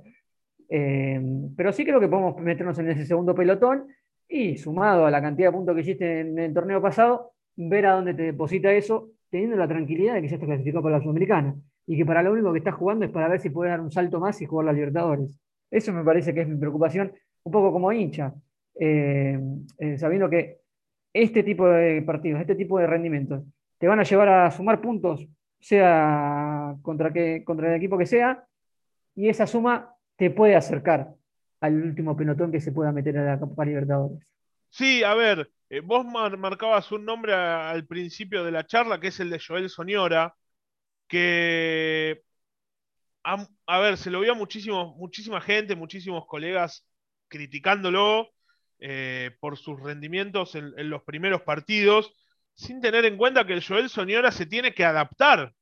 pero 0.68 1.72
sí 1.72 1.84
creo 1.84 2.00
que 2.00 2.08
podemos 2.08 2.36
meternos 2.40 2.78
en 2.78 2.90
ese 2.90 3.06
segundo 3.06 3.34
pelotón 3.34 3.86
y 4.28 4.56
sumado 4.56 5.06
a 5.06 5.10
la 5.10 5.20
cantidad 5.20 5.48
de 5.48 5.52
puntos 5.52 5.74
que 5.74 5.80
hiciste 5.80 6.20
en 6.20 6.38
el 6.38 6.54
torneo 6.54 6.80
pasado, 6.80 7.32
ver 7.56 7.86
a 7.86 7.92
dónde 7.92 8.14
te 8.14 8.22
deposita 8.22 8.72
eso 8.72 9.10
teniendo 9.28 9.56
la 9.56 9.68
tranquilidad 9.68 10.14
de 10.14 10.22
que 10.22 10.28
ya 10.28 10.36
está 10.36 10.46
clasificado 10.46 10.82
para 10.82 10.98
la 10.98 11.02
Sudamericana 11.02 11.56
y 11.86 11.96
que 11.96 12.06
para 12.06 12.22
lo 12.22 12.32
único 12.32 12.52
que 12.52 12.58
está 12.58 12.72
jugando 12.72 13.04
es 13.04 13.10
para 13.10 13.28
ver 13.28 13.40
si 13.40 13.50
puede 13.50 13.70
dar 13.70 13.80
un 13.80 13.90
salto 13.90 14.20
más 14.20 14.40
y 14.40 14.46
jugar 14.46 14.66
la 14.66 14.72
Libertadores. 14.72 15.38
Eso 15.70 15.92
me 15.92 16.04
parece 16.04 16.32
que 16.34 16.42
es 16.42 16.48
mi 16.48 16.56
preocupación, 16.56 17.12
un 17.44 17.52
poco 17.52 17.72
como 17.72 17.92
hincha, 17.92 18.34
eh, 18.78 19.38
eh, 19.78 19.98
sabiendo 19.98 20.28
que 20.28 20.58
este 21.12 21.42
tipo 21.42 21.66
de 21.68 22.02
partidos, 22.02 22.40
este 22.40 22.54
tipo 22.54 22.78
de 22.78 22.86
rendimientos, 22.86 23.42
te 23.78 23.88
van 23.88 24.00
a 24.00 24.04
llevar 24.04 24.28
a 24.28 24.50
sumar 24.50 24.80
puntos, 24.80 25.26
sea 25.58 26.76
contra, 26.82 27.12
contra 27.44 27.68
el 27.68 27.74
equipo 27.76 27.98
que 27.98 28.06
sea, 28.06 28.44
y 29.14 29.28
esa 29.28 29.46
suma 29.46 29.94
te 30.16 30.30
puede 30.30 30.56
acercar 30.56 31.14
al 31.60 31.82
último 31.82 32.16
pelotón 32.16 32.52
que 32.52 32.60
se 32.60 32.72
pueda 32.72 32.92
meter 32.92 33.18
a 33.18 33.24
la 33.24 33.40
Copa 33.40 33.64
Libertadores. 33.64 34.26
Sí, 34.70 35.02
a 35.02 35.14
ver, 35.14 35.50
eh, 35.68 35.80
vos 35.80 36.04
marcabas 36.04 36.90
un 36.92 37.04
nombre 37.04 37.34
al 37.34 37.86
principio 37.86 38.44
de 38.44 38.52
la 38.52 38.66
charla, 38.66 39.00
que 39.00 39.08
es 39.08 39.20
el 39.20 39.30
de 39.30 39.40
Joel 39.40 39.68
Soñora, 39.68 40.34
que, 41.08 42.22
a, 43.24 43.78
ver, 43.80 43.96
se 43.96 44.10
lo 44.10 44.20
vio 44.20 44.34
muchísimo, 44.34 44.94
muchísima 44.96 45.40
gente, 45.40 45.76
muchísimos 45.76 46.26
colegas 46.26 46.86
criticándolo 47.28 48.30
eh, 48.80 49.32
por 49.40 49.58
sus 49.58 49.78
rendimientos 49.80 50.54
en, 50.54 50.72
los 50.88 51.02
primeros 51.02 51.42
partidos, 51.42 52.14
sin 52.54 52.80
tener 52.80 53.04
en 53.04 53.16
cuenta 53.16 53.46
que 53.46 53.52
el 53.52 53.64
Joel 53.64 53.90
Soñora 53.90 54.32
se 54.32 54.46
tiene 54.46 54.74
que 54.74 54.84
adaptar 54.84 55.52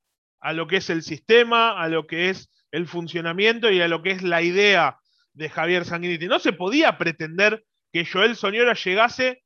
a 0.41 0.53
lo 0.53 0.67
que 0.67 0.77
es 0.77 0.89
el 0.89 1.03
sistema, 1.03 1.81
a 1.81 1.89
lo 1.89 2.07
que 2.07 2.31
es 2.31 2.49
el 2.71 2.87
funcionamiento 2.87 3.71
y 3.71 3.81
a 3.81 3.89
lo 3.89 4.03
que 4.03 4.13
es 4.13 4.23
la 4.23 4.43
idea 4.43 4.99
de 5.33 5.49
Javier 5.49 5.85
Sanguinetti. 5.85 6.29
No 6.29 6.39
se 6.39 6.53
podía 6.53 6.97
pretender 6.97 7.65
que 7.93 8.05
Joel 8.05 8.37
Soñora 8.37 8.75
llegase 8.75 9.43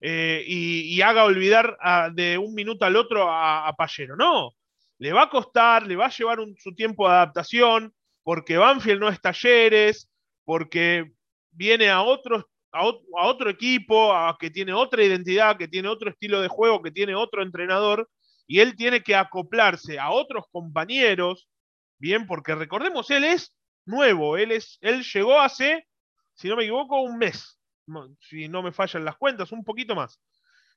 eh, 0.00 0.42
y, 0.46 1.00
haga 1.02 1.24
olvidar 1.24 1.76
de 2.14 2.38
un 2.38 2.54
minuto 2.54 2.84
al 2.84 2.96
otro 2.96 3.28
a, 3.30 3.70
Payero. 3.76 4.16
No, 4.16 4.54
le 4.98 5.12
va 5.12 5.24
a 5.24 5.30
costar, 5.30 5.86
le 5.86 5.96
va 5.96 6.06
a 6.06 6.10
llevar 6.10 6.38
su 6.56 6.74
tiempo 6.74 7.06
de 7.06 7.14
adaptación, 7.14 7.94
porque 8.22 8.56
Banfield 8.56 9.00
no 9.00 9.08
es 9.08 9.20
talleres, 9.20 10.08
porque 10.44 11.12
viene 11.50 11.90
a, 11.90 12.02
otro, 12.02 12.48
a, 12.72 12.84
otro 13.26 13.50
equipo, 13.50 14.12
que 14.38 14.50
tiene 14.50 14.72
otra 14.72 15.02
identidad, 15.02 15.56
que 15.56 15.68
tiene 15.68 15.88
otro 15.88 16.10
estilo 16.10 16.40
de 16.40 16.48
juego, 16.48 16.82
que 16.82 16.90
tiene 16.90 17.14
otro 17.14 17.42
entrenador, 17.42 18.08
y 18.46 18.60
él 18.60 18.76
tiene 18.76 19.02
que 19.02 19.14
acoplarse 19.14 19.98
a 19.98 20.10
otros 20.10 20.44
compañeros, 20.50 21.48
bien, 21.98 22.26
porque 22.26 22.54
recordemos, 22.54 23.10
él 23.10 23.24
es 23.24 23.54
nuevo. 23.86 24.36
Él, 24.36 24.52
es, 24.52 24.78
él 24.80 25.02
llegó 25.02 25.38
hace, 25.40 25.86
si 26.34 26.48
no 26.48 26.56
me 26.56 26.64
equivoco, 26.64 27.00
un 27.02 27.18
mes, 27.18 27.58
si 28.20 28.48
no 28.48 28.62
me 28.62 28.72
fallan 28.72 29.04
las 29.04 29.16
cuentas, 29.16 29.52
un 29.52 29.64
poquito 29.64 29.94
más. 29.94 30.20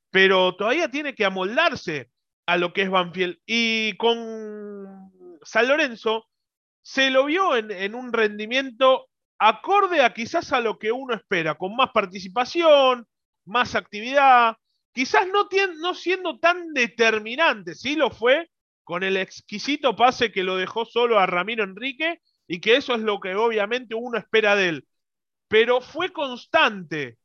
Pero 0.10 0.56
todavía 0.56 0.90
tiene 0.90 1.16
que 1.16 1.26
amoldarse 1.26 2.12
a 2.46 2.58
lo 2.58 2.74
que 2.74 2.84
es 2.84 2.90
Banfield. 2.90 3.38
Y 3.46 3.96
con 3.98 5.12
San 5.44 5.68
Lorenzo 5.68 6.28
se 6.82 7.10
lo 7.10 7.26
vio 7.26 7.56
en, 7.56 7.96
un 7.96 8.12
rendimiento 8.12 9.08
acorde 9.38 10.02
a 10.02 10.14
quizás 10.14 10.54
a 10.54 10.62
lo 10.62 10.80
que 10.80 10.92
uno 10.92 11.14
espera, 11.14 11.56
con 11.56 11.76
más 11.76 11.90
participación, 11.92 13.08
más 13.46 13.76
actividad, 13.76 14.58
quizás 14.94 15.28
no, 15.28 15.94
siendo 15.94 16.40
tan 16.40 16.74
determinante, 16.74 17.76
sí 17.76 17.96
lo 17.96 18.10
fue, 18.10 18.50
con 18.84 19.04
el 19.04 19.18
exquisito 19.18 19.96
pase 19.96 20.32
que 20.32 20.44
lo 20.44 20.58
dejó 20.58 20.86
solo 20.86 21.20
a 21.20 21.26
Ramiro 21.26 21.64
Enrique 21.64 22.22
y 22.48 22.60
que 22.60 22.76
eso 22.76 22.94
es 22.96 23.02
lo 23.02 23.20
que 23.20 23.36
obviamente 23.36 23.96
uno 23.96 24.18
espera 24.18 24.56
de 24.56 24.70
él. 24.70 24.88
Pero 25.48 25.82
fue 25.82 26.12
constante, 26.12 27.18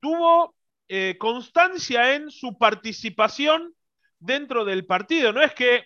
tuvo 0.00 0.54
eh, 0.88 1.16
constancia 1.18 2.14
en 2.14 2.30
su 2.30 2.58
participación 2.58 3.74
dentro 4.18 4.64
del 4.64 4.86
partido. 4.86 5.32
No 5.32 5.42
es 5.42 5.54
que 5.54 5.84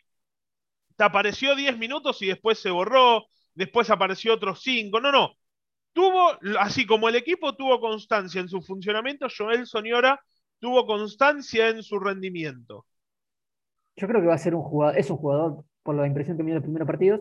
te 0.96 1.04
apareció 1.04 1.54
10 1.54 1.78
minutos 1.78 2.22
y 2.22 2.26
después 2.26 2.58
se 2.58 2.70
borró, 2.70 3.26
después 3.54 3.90
apareció 3.90 4.34
otros 4.34 4.62
5, 4.62 5.00
no, 5.00 5.12
no. 5.12 5.32
Tuvo, 5.92 6.32
así 6.58 6.86
como 6.86 7.08
el 7.08 7.16
equipo 7.16 7.54
tuvo 7.54 7.80
constancia 7.80 8.40
en 8.40 8.48
su 8.48 8.62
funcionamiento, 8.62 9.26
Joel 9.36 9.66
Soñora 9.66 10.20
tuvo 10.58 10.86
constancia 10.86 11.68
en 11.68 11.82
su 11.82 11.98
rendimiento. 11.98 12.86
Yo 13.96 14.06
creo 14.06 14.20
que 14.20 14.28
va 14.28 14.34
a 14.34 14.38
ser 14.38 14.54
un 14.54 14.62
jugador, 14.62 14.98
es 14.98 15.10
un 15.10 15.18
jugador, 15.18 15.64
por 15.82 15.94
la 15.94 16.06
impresión 16.06 16.36
que 16.36 16.42
me 16.42 16.50
dio 16.50 16.54
en 16.54 16.60
los 16.60 16.64
primeros 16.64 16.86
partidos, 16.86 17.20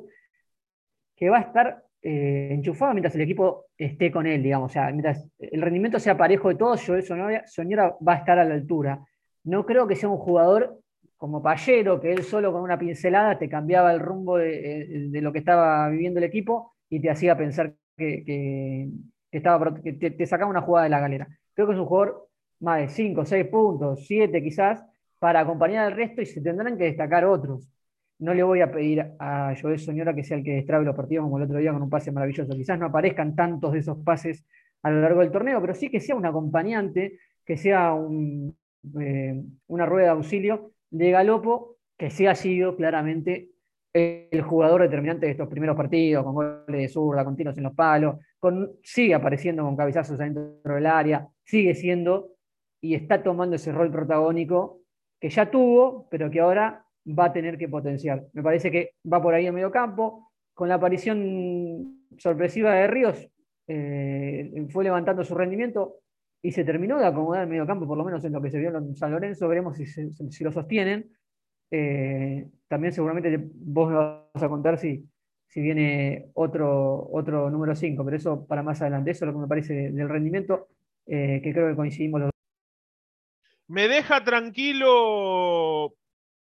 que 1.15 1.29
va 1.29 1.39
a 1.39 1.41
estar 1.41 1.83
eh, 2.03 2.49
enchufado 2.51 2.93
mientras 2.93 3.13
el 3.15 3.21
equipo 3.21 3.65
esté 3.77 4.11
con 4.11 4.25
él, 4.25 4.41
digamos. 4.41 4.71
O 4.71 4.73
sea, 4.73 4.89
mientras 4.91 5.27
el 5.39 5.61
rendimiento 5.61 5.99
sea 5.99 6.17
parejo 6.17 6.49
de 6.49 6.55
todos, 6.55 6.85
Joel 6.85 7.03
Soñora, 7.03 7.97
va 8.07 8.13
a 8.13 8.17
estar 8.17 8.39
a 8.39 8.45
la 8.45 8.53
altura. 8.53 9.03
No 9.43 9.65
creo 9.65 9.87
que 9.87 9.95
sea 9.95 10.09
un 10.09 10.17
jugador 10.17 10.79
como 11.21 11.43
Payero, 11.43 12.01
que 12.01 12.11
él 12.11 12.23
solo 12.23 12.51
con 12.51 12.63
una 12.63 12.79
pincelada 12.79 13.37
te 13.37 13.47
cambiaba 13.47 13.93
el 13.93 13.99
rumbo 13.99 14.37
de, 14.37 14.81
eh, 14.81 15.21
lo 15.21 15.31
que 15.31 15.37
estaba 15.37 15.87
viviendo 15.87 16.17
el 16.17 16.23
equipo 16.23 16.73
y 16.89 16.99
te 16.99 17.11
hacía 17.11 17.37
pensar 17.37 17.75
que, 17.95 18.89
estaba, 19.29 19.71
te, 19.75 20.25
sacaba 20.25 20.49
una 20.49 20.63
jugada 20.63 20.85
de 20.85 20.89
la 20.89 20.99
galera. 20.99 21.27
Creo 21.53 21.67
que 21.67 21.73
es 21.73 21.79
un 21.79 21.85
jugador 21.85 22.27
más 22.59 22.79
de 22.79 22.89
5, 22.89 23.23
6 23.23 23.45
puntos, 23.49 24.03
7 24.07 24.41
quizás, 24.41 24.83
para 25.19 25.41
acompañar 25.41 25.85
al 25.85 25.95
resto 25.95 26.23
y 26.23 26.25
se 26.25 26.41
tendrán 26.41 26.75
que 26.75 26.85
destacar 26.85 27.23
otros 27.25 27.69
no 28.17 28.33
le 28.33 28.41
voy 28.41 28.61
a 28.61 28.71
pedir 28.71 29.13
a 29.19 29.53
Joel 29.61 29.77
Soñora 29.77 30.15
que 30.15 30.23
sea 30.23 30.37
el 30.37 30.43
que 30.43 30.53
destrabe 30.53 30.85
los 30.85 30.95
partidos 30.95 31.25
como 31.25 31.37
el 31.37 31.43
otro 31.43 31.59
día 31.59 31.71
con 31.71 31.83
un 31.83 31.89
pase 31.89 32.11
maravilloso. 32.11 32.53
Quizás 32.53 32.79
no 32.79 32.87
aparezcan 32.87 33.35
tantos 33.35 33.73
de 33.73 33.79
esos 33.79 33.97
pases 34.03 34.45
a 34.81 34.89
lo 34.89 35.01
largo 35.01 35.21
del 35.21 35.31
torneo, 35.31 35.61
pero 35.61 35.75
sí 35.75 35.89
que 35.89 35.99
sea 35.99 36.15
un 36.15 36.25
acompañante, 36.25 37.19
que 37.43 37.57
sea 37.57 37.95
eh, 38.99 39.43
una 39.67 39.85
rueda 39.85 40.05
de 40.05 40.11
auxilio 40.11 40.71
de 40.91 41.11
Galopo, 41.11 41.77
que 41.97 42.09
sea 42.09 42.35
sido 42.35 42.75
claramente 42.75 43.49
el 43.93 44.41
jugador 44.41 44.81
determinante 44.81 45.25
de 45.25 45.33
estos 45.33 45.49
primeros 45.49 45.75
partidos, 45.75 46.23
con 46.23 46.33
goles 46.33 46.65
de 46.67 46.87
zurda, 46.87 47.25
continuos 47.25 47.57
en 47.57 47.63
los 47.63 47.73
palos, 47.73 48.15
con, 48.39 48.71
sigue 48.83 49.13
apareciendo 49.13 49.63
con 49.63 49.75
cabezazos 49.75 50.19
adentro 50.19 50.75
del 50.75 50.85
área, 50.85 51.27
sigue 51.43 51.75
siendo 51.75 52.31
y 52.79 52.95
está 52.95 53.21
tomando 53.21 53.55
ese 53.55 53.71
rol 53.71 53.91
protagónico 53.91 54.81
que 55.19 55.29
ya 55.29 55.51
tuvo, 55.51 56.07
pero 56.09 56.31
que 56.31 56.39
ahora 56.39 56.85
va 57.07 57.25
a 57.25 57.33
tener 57.33 57.57
que 57.57 57.67
potenciar. 57.67 58.25
Me 58.33 58.41
parece 58.41 58.71
que 58.71 58.95
va 59.11 59.21
por 59.21 59.33
ahí 59.33 59.45
en 59.45 59.53
medio 59.53 59.71
campo. 59.71 60.31
Con 60.53 60.67
la 60.67 60.75
aparición 60.75 62.07
sorpresiva 62.17 62.73
de 62.73 62.87
Ríos, 62.87 63.29
eh, 63.67 64.67
fue 64.69 64.83
levantando 64.83 65.23
su 65.23 65.35
rendimiento 65.35 65.97
y 66.41 66.51
se 66.51 66.63
terminó 66.63 66.97
de 66.97 67.05
acomodar 67.05 67.43
en 67.43 67.49
medio 67.49 67.67
campo, 67.67 67.87
por 67.87 67.97
lo 67.97 68.03
menos 68.03 68.23
en 68.25 68.33
lo 68.33 68.41
que 68.41 68.49
se 68.49 68.59
vio 68.59 68.75
en 68.75 68.95
San 68.95 69.11
Lorenzo. 69.11 69.47
Veremos 69.47 69.77
si, 69.77 70.43
lo 70.43 70.51
sostienen. 70.51 71.11
Eh, 71.69 72.49
también 72.67 72.93
seguramente 72.93 73.37
vos 73.39 73.89
me 73.89 73.95
vas 73.95 74.43
a 74.43 74.49
contar 74.49 74.77
si, 74.77 75.07
si 75.47 75.61
viene 75.61 76.31
otro, 76.33 77.09
otro 77.11 77.49
número 77.49 77.75
5, 77.75 78.03
pero 78.03 78.17
eso 78.17 78.47
para 78.47 78.63
más 78.63 78.81
adelante. 78.81 79.11
Eso 79.11 79.25
es 79.25 79.27
lo 79.27 79.33
que 79.33 79.41
me 79.41 79.47
parece 79.47 79.91
del 79.91 80.09
rendimiento, 80.09 80.69
eh, 81.05 81.41
que 81.43 81.53
creo 81.53 81.69
que 81.69 81.75
coincidimos 81.75 82.21
los 82.21 82.27
dos. 82.27 82.31
Me 83.67 83.87
deja 83.87 84.23
tranquilo 84.23 85.93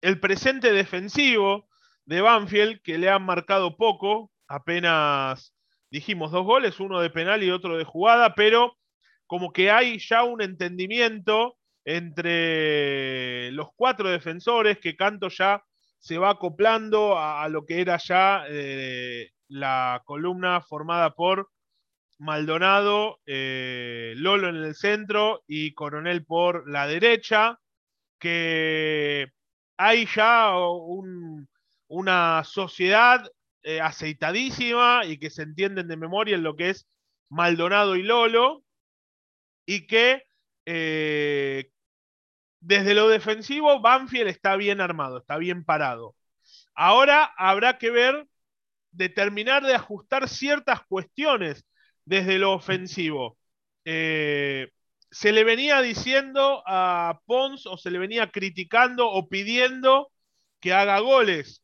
el 0.02 0.20
presente 0.20 0.72
defensivo 0.72 1.68
de 2.06 2.22
Banfield, 2.22 2.82
que 2.82 2.98
le 2.98 3.10
han 3.10 3.24
marcado 3.24 3.78
poco, 3.78 4.32
apenas 4.48 5.54
dijimos 5.92 6.32
dos 6.32 6.46
goles, 6.46 6.80
uno 6.80 7.02
de 7.02 7.10
penal 7.10 7.44
y 7.44 7.52
otro 7.52 7.78
de 7.78 7.84
jugada, 7.84 8.34
pero 8.36 8.78
como 9.30 9.54
que 9.54 9.70
hay 9.70 10.00
ya 10.00 10.24
un 10.24 10.42
entendimiento 10.42 11.56
entre 11.86 13.52
los 13.52 13.70
cuatro 13.76 14.10
defensores, 14.10 14.80
que 14.80 14.96
Canto 14.96 15.30
ya 15.30 15.64
se 16.00 16.18
va 16.18 16.32
acoplando 16.32 17.16
a, 17.16 17.48
lo 17.48 17.64
que 17.64 17.80
era 17.80 17.98
ya 17.98 18.46
eh, 18.50 19.30
la 19.48 20.02
columna 20.04 20.62
formada 20.62 21.14
por 21.14 21.52
Maldonado, 22.18 23.20
eh, 23.28 24.14
Lolo 24.18 24.50
en 24.50 24.56
el 24.56 24.74
centro 24.74 25.44
y 25.46 25.76
Coronel 25.76 26.26
por 26.26 26.68
la 26.68 26.88
derecha, 26.88 27.60
que 28.18 29.32
hay 29.78 30.08
ya 30.08 30.56
una 31.88 32.44
sociedad 32.46 33.30
eh, 33.62 33.80
aceitadísima 33.80 35.06
y 35.06 35.20
que 35.20 35.30
se 35.30 35.44
entienden 35.44 35.88
de 35.88 35.98
memoria 35.98 36.36
en 36.36 36.42
lo 36.42 36.56
que 36.56 36.72
es 36.72 36.88
Maldonado 37.30 37.96
y 37.96 38.02
Lolo, 38.02 38.64
y 39.70 39.86
que 39.86 40.24
eh, 40.66 41.70
desde 42.60 42.96
lo 42.96 43.08
defensivo 43.08 43.80
Banfield 43.82 44.28
está 44.28 44.56
bien 44.56 44.82
armado, 44.82 45.20
está 45.20 45.38
bien 45.38 45.64
parado. 45.64 46.16
Ahora 46.74 47.26
habrá 47.38 47.78
que 47.78 47.92
ver, 47.92 48.28
determinar 48.90 49.64
de 49.64 49.76
ajustar 49.76 50.28
ciertas 50.28 50.82
cuestiones 50.88 51.68
desde 52.04 52.40
lo 52.40 52.54
ofensivo. 52.54 53.38
Eh, 53.86 54.72
se 55.12 55.32
le 55.32 55.44
venía 55.44 55.82
diciendo 55.82 56.64
a 56.66 57.20
Pons 57.28 57.68
o 57.68 57.78
se 57.78 57.92
le 57.92 58.00
venía 58.00 58.32
criticando 58.32 59.08
o 59.08 59.30
pidiendo 59.30 60.12
que 60.60 60.74
haga 60.74 60.98
goles. 60.98 61.62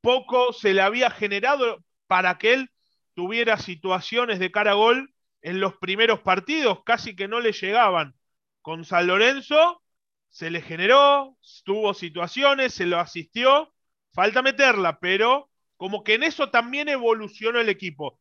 Poco 0.00 0.54
se 0.54 0.72
le 0.72 0.80
había 0.80 1.10
generado 1.10 1.84
para 2.06 2.38
que 2.38 2.54
él 2.54 2.70
tuviera 3.12 3.58
situaciones 3.58 4.38
de 4.38 4.50
cara 4.50 4.70
a 4.70 4.74
gol 4.74 5.13
en 5.44 5.60
los 5.60 5.76
primeros 5.76 6.20
partidos, 6.20 6.82
casi 6.84 7.14
que 7.14 7.28
no 7.28 7.38
le 7.38 7.52
llegaban. 7.52 8.16
Con 8.62 8.84
San 8.86 9.06
Lorenzo 9.06 9.82
se 10.30 10.50
le 10.50 10.62
generó, 10.62 11.36
tuvo 11.64 11.92
situaciones, 11.92 12.72
se 12.72 12.86
lo 12.86 12.98
asistió, 12.98 13.74
falta 14.14 14.40
meterla, 14.40 14.98
pero 15.00 15.50
como 15.76 16.02
que 16.02 16.14
en 16.14 16.22
eso 16.22 16.50
también 16.50 16.88
evolucionó 16.88 17.60
el 17.60 17.68
equipo. 17.68 18.18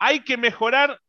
Hay 0.00 0.24
que 0.24 0.36
mejorar 0.36 1.00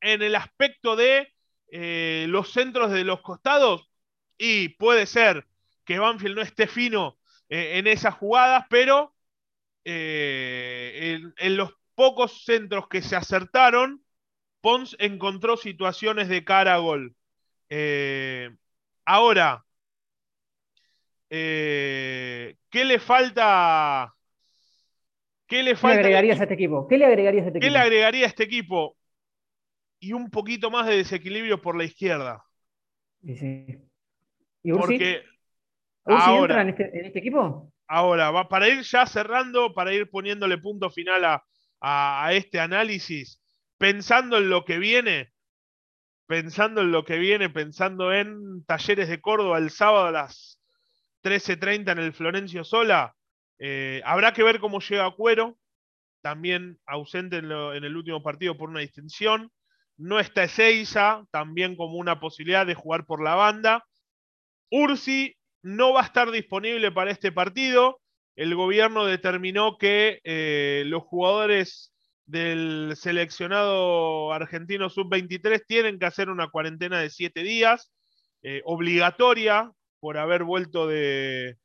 en 0.00 0.22
el 0.22 0.36
aspecto 0.36 0.94
de 0.94 1.34
eh, 1.72 2.26
los 2.28 2.52
centros 2.52 2.92
de 2.92 3.02
los 3.02 3.20
costados 3.20 3.90
y 4.38 4.68
puede 4.70 5.06
ser 5.06 5.44
que 5.84 5.98
Banfield 5.98 6.36
no 6.36 6.42
esté 6.42 6.68
fino 6.68 7.18
eh, 7.48 7.78
en 7.78 7.88
esas 7.88 8.14
jugadas, 8.14 8.64
pero 8.70 9.12
eh, 9.84 11.20
en, 11.36 11.56
los 11.56 11.72
pocos 11.96 12.44
centros 12.44 12.86
que 12.88 13.02
se 13.02 13.16
acertaron, 13.16 14.03
Pons 14.64 14.96
encontró 14.98 15.58
situaciones 15.58 16.30
de 16.30 16.42
cara 16.42 16.72
a 16.72 16.78
gol. 16.78 17.14
Eh, 17.68 18.48
ahora, 19.04 19.62
eh, 21.28 22.56
¿qué 22.70 22.86
le 22.86 22.98
falta? 22.98 24.14
¿Qué 25.46 25.62
le, 25.62 25.76
falta 25.76 25.98
agregarías 25.98 26.40
a 26.40 26.44
este 26.44 26.54
equipo? 26.54 26.88
¿Qué 26.88 26.96
le 26.96 27.04
agregarías 27.04 27.44
a 27.44 27.48
este 27.48 27.60
¿Qué 27.60 27.70
le 27.70 27.78
agregaría 27.78 28.24
a 28.24 28.28
este 28.28 28.44
equipo? 28.44 28.96
Y 30.00 30.14
un 30.14 30.30
poquito 30.30 30.70
más 30.70 30.86
de 30.86 30.96
desequilibrio 30.96 31.60
por 31.60 31.76
la 31.76 31.84
izquierda. 31.84 32.42
¿Y, 33.20 33.36
sí. 33.36 33.66
¿Y 34.62 34.72
Ursi? 34.72 34.96
Porque 34.96 35.24
entra 36.06 36.62
en 36.62 36.68
este, 36.70 36.98
en 37.00 37.04
este, 37.04 37.18
equipo? 37.18 37.70
Ahora, 37.86 38.30
va, 38.30 38.48
para 38.48 38.66
ir 38.66 38.80
ya 38.80 39.04
cerrando, 39.04 39.74
para 39.74 39.92
ir 39.92 40.08
poniéndole 40.08 40.56
punto 40.56 40.88
final 40.88 41.22
a, 41.22 41.44
a 41.82 42.32
este 42.32 42.60
análisis, 42.60 43.43
pensando 43.84 44.38
en 44.38 44.48
lo 44.48 44.64
que 44.64 44.78
viene, 44.78 45.30
pensando 46.26 46.80
en 46.80 46.90
lo 46.90 47.04
que 47.04 47.18
viene, 47.18 47.50
pensando 47.50 48.14
en 48.14 48.64
Talleres 48.64 49.10
de 49.10 49.20
Córdoba 49.20 49.58
el 49.58 49.68
sábado 49.68 50.06
a 50.06 50.10
las 50.10 50.58
13.30 51.22 51.92
en 51.92 51.98
el 51.98 52.14
Florencio 52.14 52.64
Sola, 52.64 53.14
eh, 53.58 54.00
habrá 54.06 54.32
que 54.32 54.42
ver 54.42 54.58
cómo 54.58 54.80
llega 54.80 55.10
Cuero, 55.10 55.58
también 56.22 56.78
ausente 56.86 57.36
en, 57.36 57.50
el 57.52 57.94
último 57.94 58.22
partido 58.22 58.56
por 58.56 58.70
una 58.70 58.80
distinción. 58.80 59.52
No 59.98 60.18
está 60.18 60.44
Ezeiza, 60.44 61.26
también 61.30 61.76
como 61.76 61.98
una 61.98 62.20
posibilidad 62.20 62.64
de 62.64 62.74
jugar 62.74 63.04
por 63.04 63.22
la 63.22 63.34
banda. 63.34 63.84
Ursi 64.70 65.36
no 65.62 65.92
va 65.92 66.00
a 66.00 66.06
estar 66.06 66.30
disponible 66.30 66.90
para 66.90 67.10
este 67.10 67.32
partido. 67.32 68.00
El 68.34 68.54
gobierno 68.54 69.04
determinó 69.04 69.76
que 69.76 70.20
eh, 70.24 70.84
los 70.86 71.02
jugadores 71.02 71.93
del 72.26 72.94
seleccionado 72.96 74.32
argentino 74.32 74.88
sub-23 74.88 75.64
tienen 75.66 75.98
que 75.98 76.06
hacer 76.06 76.30
una 76.30 76.48
cuarentena 76.48 76.98
de 76.98 77.10
siete 77.10 77.42
días, 77.42 77.92
eh, 78.42 78.62
obligatoria 78.64 79.72
por 80.00 80.18
haber 80.18 80.44
vuelto 80.44 80.86
de, 80.86 81.58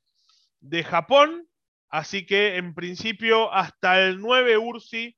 de, 0.59 0.83
Japón. 0.83 1.47
Así 1.89 2.25
que 2.25 2.57
en 2.57 2.75
principio 2.75 3.51
hasta 3.53 4.01
el 4.01 4.19
9 4.19 4.57
Ursi 4.57 5.17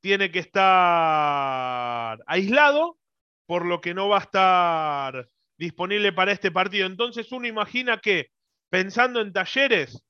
tiene 0.00 0.30
que 0.30 0.38
estar 0.38 2.18
aislado, 2.26 2.98
por 3.46 3.66
lo 3.66 3.80
que 3.80 3.94
no 3.94 4.08
va 4.08 4.18
a 4.18 4.22
estar 4.22 5.28
disponible 5.58 6.12
para 6.12 6.32
este 6.32 6.50
partido. 6.50 6.86
Entonces 6.86 7.32
uno 7.32 7.46
imagina 7.46 7.98
que 7.98 8.30
pensando 8.70 9.20
en 9.20 9.32
talleres, 9.32 10.02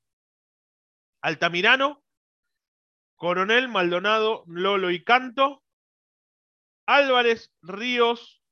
Altamirano, 1.21 2.05
Coronel, 3.17 3.69
Maldonado, 3.69 4.45
Lolo 4.47 4.91
y 4.91 5.03
Canto, 5.03 5.63
Álvarez, 6.87 7.53
Ríos, 7.63 8.43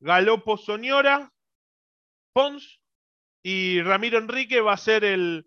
Galopo, 0.00 0.56
Soñora, 0.56 1.32
Pons 2.32 2.80
y 3.42 3.82
Ramiro 3.82 4.18
Enrique 4.18 4.60
va 4.60 4.72
a 4.72 4.78
ser 4.78 5.04
el, 5.04 5.46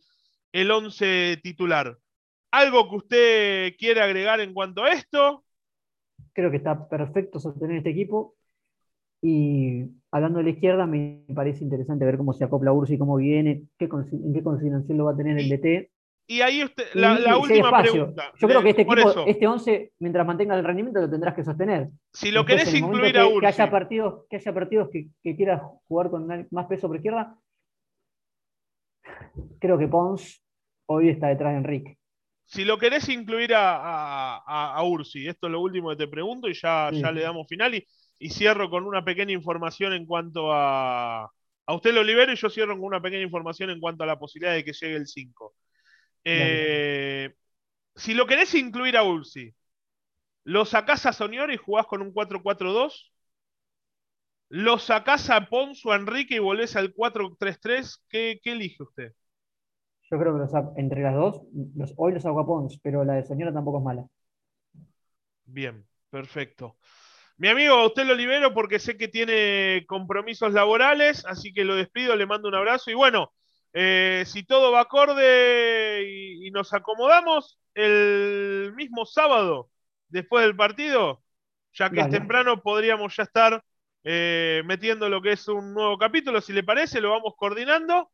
el 0.52 0.72
once 0.72 1.40
titular. 1.44 1.98
¿Algo 2.52 2.90
que 2.90 2.96
usted 2.96 3.76
quiere 3.78 4.02
agregar 4.02 4.40
en 4.40 4.54
cuanto 4.54 4.84
a 4.84 4.92
esto? 4.92 5.44
Creo 6.34 6.52
que 6.52 6.58
está 6.58 6.88
perfecto 6.88 7.40
sostener 7.40 7.78
este 7.78 7.90
equipo. 7.90 8.36
Y 9.22 9.86
hablando 10.12 10.38
de 10.38 10.46
la 10.46 10.50
izquierda, 10.52 10.86
me 10.86 11.24
parece 11.34 11.64
interesante 11.64 12.06
ver 12.06 12.18
cómo 12.18 12.34
se 12.34 12.44
acopla 12.44 12.72
Ursi, 12.72 12.98
cómo 12.98 13.16
viene, 13.18 13.64
qué, 13.78 13.86
en 13.86 14.34
qué 14.34 14.44
consideración 14.44 14.98
lo 14.98 15.06
va 15.06 15.14
a 15.14 15.18
tener 15.18 15.40
el 15.40 15.50
DT. 15.50 15.92
Y 16.30 16.42
ahí 16.42 16.62
usted, 16.62 16.84
la, 16.94 17.38
última 17.38 17.82
pregunta. 17.82 18.34
Yo 18.38 18.48
creo 18.50 18.62
que 18.62 18.72
este 18.72 18.82
equipo, 18.82 19.26
este 19.26 19.48
11, 19.48 19.94
mientras 20.00 20.28
mantenga 20.28 20.58
el 20.58 20.66
rendimiento, 20.66 21.00
lo 21.00 21.10
tendrás 21.10 21.34
que 21.34 21.44
sostener. 21.46 21.88
Si 22.12 22.32
lo 22.32 22.46
querés 22.46 22.74
incluir 22.74 23.18
a 23.18 23.28
Ursi. 23.28 23.40
Que 23.40 23.48
haya 23.48 23.72
partidos, 23.72 24.26
que, 24.30 24.36
haya 24.36 24.54
partidos 24.54 24.90
que, 24.92 25.36
quieras 25.36 25.62
jugar 25.88 26.10
con 26.10 26.28
más 26.52 26.66
peso 26.68 26.88
por 26.88 26.98
izquierda, 26.98 27.34
creo 29.60 29.78
que 29.78 29.88
Pons 29.88 30.44
hoy 30.88 31.10
está 31.10 31.28
detrás 31.28 31.54
de 31.54 31.58
Enrique. 31.60 31.98
Si 32.44 32.66
lo 32.66 32.78
querés 32.78 33.08
incluir 33.08 33.54
a, 33.56 34.78
Ursi, 34.84 35.30
esto 35.30 35.48
es 35.48 35.54
lo 35.54 35.62
último 35.62 35.92
que 35.92 35.96
te 35.96 36.08
pregunto 36.10 36.50
y 36.50 36.54
ya, 36.54 36.92
ya 36.92 37.10
le 37.10 37.22
damos 37.22 37.48
final. 37.48 37.74
Y, 37.74 37.88
y, 38.20 38.32
cierro 38.32 38.70
con 38.70 38.86
una 38.86 39.04
pequeña 39.04 39.32
información 39.32 39.94
en 39.94 40.06
cuanto 40.06 40.52
a. 40.52 41.32
A 41.70 41.74
usted 41.74 41.94
lo 41.94 42.04
libero 42.04 42.32
y 42.32 42.38
yo 42.38 42.50
cierro 42.50 42.76
con 42.76 42.86
una 42.86 43.02
pequeña 43.02 43.24
información 43.24 43.70
en 43.70 43.82
cuanto 43.82 44.04
a 44.04 44.08
la 44.08 44.18
posibilidad 44.18 44.54
de 44.54 44.64
que 44.64 44.72
llegue 44.74 44.96
el 44.96 45.08
5. 45.08 45.54
Eh, 46.30 47.34
si 47.96 48.14
lo 48.14 48.28
querés 48.28 48.54
incluir 48.54 48.98
a 48.98 49.04
Ursi, 49.04 49.56
¿lo 50.44 50.66
sacás 50.66 51.06
a 51.06 51.14
Soñor 51.14 51.54
y 51.54 51.58
jugás 51.58 51.88
con 51.88 52.02
un 52.02 52.12
4-4-2? 52.12 53.14
¿Lo 54.50 54.78
sacás 54.78 55.30
a 55.30 55.48
Ponzo, 55.48 55.94
a 55.94 55.96
Enrique 55.96 56.36
y 56.36 56.40
volvés 56.40 56.76
al 56.76 56.94
4-3-3? 56.94 58.04
¿Qué, 58.10 58.42
elige 58.44 58.84
usted? 58.84 59.14
Yo 60.12 60.20
creo 60.20 60.38
que 60.38 60.82
entre 60.82 61.02
las 61.02 61.16
dos, 61.16 61.44
hoy 61.96 62.14
los 62.14 62.26
hago 62.26 62.42
a 62.42 62.46
Pons, 62.46 62.78
pero 62.84 63.06
la 63.06 63.14
de 63.14 63.24
Soñora 63.24 63.54
tampoco 63.54 63.78
es 63.80 63.84
mala. 63.86 64.06
Bien, 65.46 65.86
perfecto. 66.10 66.78
Mi 67.38 67.48
amigo, 67.48 67.86
usted 67.86 68.06
lo 68.06 68.16
libero 68.16 68.54
porque 68.54 68.80
sé 68.80 68.98
que 68.98 69.08
tiene 69.08 69.86
compromisos 69.88 70.52
laborales, 70.52 71.26
así 71.26 71.54
que 71.54 71.64
lo 71.64 71.76
despido, 71.76 72.16
le 72.18 72.26
mando 72.26 72.50
un 72.50 72.56
abrazo 72.56 72.92
y 72.92 72.96
bueno, 72.96 73.32
eh, 73.74 74.24
si 74.26 74.44
todo 74.44 74.72
va 74.72 74.82
acorde 74.82 76.04
y, 76.08 76.52
nos 76.52 76.74
acomodamos, 76.74 77.60
el 77.76 78.74
mismo 78.76 79.06
sábado, 79.06 79.70
después 80.10 80.44
del 80.46 80.56
partido, 80.56 81.22
ya 81.74 81.90
que 81.90 82.00
es 82.00 82.10
temprano, 82.10 82.62
podríamos 82.62 83.16
ya 83.16 83.24
estar 83.24 83.64
eh, 84.04 84.64
metiendo 84.66 85.10
lo 85.10 85.22
que 85.22 85.34
es 85.34 85.48
un 85.48 85.74
nuevo 85.74 85.98
capítulo. 85.98 86.42
Si 86.42 86.54
le 86.54 86.64
parece, 86.64 87.02
lo 87.02 87.12
vamos 87.12 87.34
coordinando. 87.38 88.10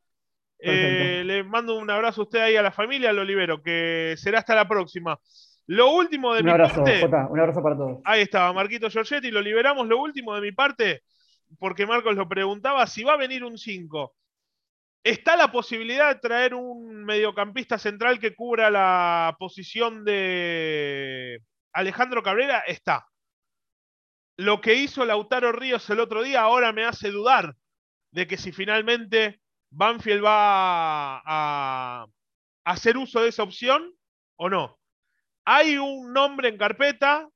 Eh, 0.59 1.23
le 1.25 1.43
mando 1.43 1.77
un 1.77 1.89
abrazo 1.89 2.21
a 2.21 2.23
usted 2.23 2.39
ahí 2.39 2.55
a 2.55 2.61
la 2.61 2.71
familia, 2.71 3.11
lo 3.11 3.23
libero, 3.23 3.61
que 3.61 4.15
será 4.17 4.39
hasta 4.39 4.55
la 4.55 4.67
próxima. 4.67 5.19
Lo 5.67 5.91
último 5.91 6.33
de 6.33 6.39
un 6.39 6.45
mi 6.45 6.51
abrazo, 6.51 6.83
parte. 6.83 7.05
un 7.05 7.39
abrazo 7.39 7.61
para 7.61 7.77
todos. 7.77 7.99
Ahí 8.03 8.21
estaba, 8.21 8.51
Marquito 8.53 8.89
Giorgetti, 8.89 9.31
lo 9.31 9.41
liberamos. 9.41 9.87
Lo 9.87 9.99
último 9.99 10.35
de 10.35 10.41
mi 10.41 10.51
parte, 10.51 11.03
porque 11.59 11.85
Marcos 11.85 12.15
lo 12.15 12.27
preguntaba, 12.27 12.85
si 12.87 13.03
va 13.03 13.13
a 13.13 13.17
venir 13.17 13.43
un 13.43 13.57
5. 13.57 14.13
¿Está 15.03 15.35
la 15.35 15.51
posibilidad 15.51 16.13
de 16.13 16.21
traer 16.21 16.53
un 16.53 17.03
mediocampista 17.03 17.77
central 17.77 18.19
que 18.19 18.33
cubra 18.33 18.69
la 18.69 19.35
posición 19.37 20.05
de 20.05 21.39
Alejandro 21.73 22.23
Cabrera? 22.23 22.59
Está. 22.59 23.05
Lo 24.37 24.61
que 24.61 24.75
hizo 24.75 25.05
Lautaro 25.05 25.51
Ríos 25.51 25.89
el 25.89 25.99
otro 25.99 26.23
día 26.23 26.41
ahora 26.41 26.71
me 26.71 26.85
hace 26.85 27.11
dudar 27.11 27.55
de 28.11 28.27
que 28.27 28.37
si 28.37 28.53
finalmente 28.53 29.41
Banfield 29.71 30.23
va 30.23 31.21
a, 31.25 32.05
hacer 32.63 32.97
uso 32.97 33.21
de 33.21 33.29
esa 33.29 33.43
opción 33.43 33.93
o 34.37 34.49
no. 34.49 34.79
Hay 35.45 35.77
un 35.77 36.13
nombre 36.13 36.47
en 36.47 36.57
carpeta, 36.57 37.27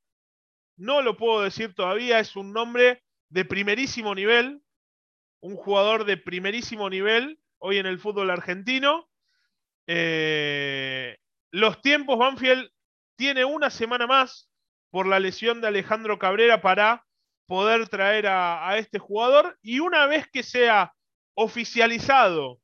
no 0.77 1.01
lo 1.01 1.17
puedo 1.17 1.41
decir 1.41 1.75
todavía, 1.75 2.19
es 2.19 2.37
un 2.37 2.53
nombre 2.53 3.03
de 3.29 3.43
primerísimo 3.43 4.15
nivel, 4.15 4.61
un 5.41 5.57
jugador 5.57 6.05
de 6.05 6.15
primerísimo 6.15 6.89
nivel 6.89 7.37
hoy 7.59 7.77
en 7.77 7.85
el 7.85 7.99
fútbol 7.99 8.29
argentino. 8.29 9.09
Eh, 9.87 11.17
los 11.51 11.81
tiempos, 11.81 12.17
Banfield 12.19 12.69
tiene 13.15 13.45
una 13.45 13.69
semana 13.69 14.07
más 14.07 14.49
por 14.89 15.07
la 15.07 15.19
lesión 15.19 15.61
de 15.61 15.67
Alejandro 15.67 16.19
Cabrera 16.19 16.61
para 16.61 17.05
poder 17.47 17.87
traer 17.87 18.27
a, 18.27 18.77
este 18.77 18.99
jugador 18.99 19.57
y 19.61 19.79
una 19.79 20.05
vez 20.05 20.27
que 20.31 20.43
sea 20.43 20.93
oficializado 21.33 22.59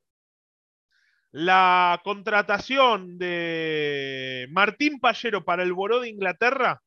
la 1.32 2.02
contratación 2.04 3.18
de 3.18 4.48
Martín 4.52 5.00
Pallero 5.00 5.44
para 5.44 5.64
el 5.64 5.74
Boró 5.74 6.02
de 6.02 6.10
Inglaterra, 6.10 6.84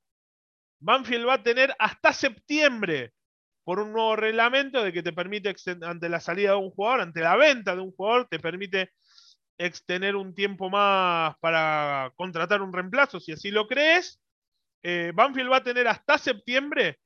Banfield 0.79 1.27
va 1.27 1.35
a 1.35 1.43
tener 1.43 1.75
hasta 1.79 2.13
septiembre 2.13 3.13
por 3.67 3.81
un 3.81 3.93
nuevo 3.93 4.15
reglamento 4.15 4.85
de 4.85 4.93
que 4.93 5.03
te 5.03 5.13
permite, 5.13 5.53
ante 5.83 6.09
la 6.09 6.21
salida 6.21 6.53
de 6.53 6.57
un 6.57 6.71
jugador, 6.71 7.01
ante 7.01 7.21
la 7.21 7.35
venta 7.35 7.75
de 7.75 7.83
un 7.83 7.91
jugador, 7.91 8.29
te 8.29 8.39
permite 8.39 8.93
extender 9.59 10.15
un 10.15 10.37
tiempo 10.37 10.71
más 10.71 11.37
para 11.41 12.13
contratar 12.15 12.63
un 12.63 12.73
reemplazo, 12.73 13.19
si 13.19 13.33
así 13.33 13.51
lo 13.51 13.67
crees. 13.67 14.21
Eh, 14.85 15.11
Banfield 15.13 15.51
va 15.51 15.57
a 15.57 15.65
tener 15.65 15.89
hasta 15.89 16.17
septiembre 16.17 17.01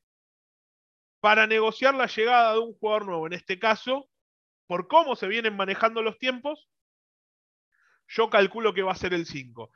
para 1.20 1.46
negociar 1.46 1.94
la 1.94 2.04
llegada 2.04 2.52
de 2.52 2.58
un 2.58 2.74
jugador 2.74 3.06
nuevo. 3.06 3.26
En 3.26 3.32
este 3.32 3.58
caso, 3.58 4.10
por 4.66 4.86
cómo 4.86 5.16
se 5.16 5.28
vienen 5.28 5.56
manejando 5.56 6.02
los 6.02 6.18
tiempos, 6.18 6.68
yo 8.06 8.28
calculo 8.28 8.74
que 8.74 8.82
va 8.82 8.92
a 8.92 8.96
ser 8.96 9.14
el 9.14 9.24
5. 9.24 9.70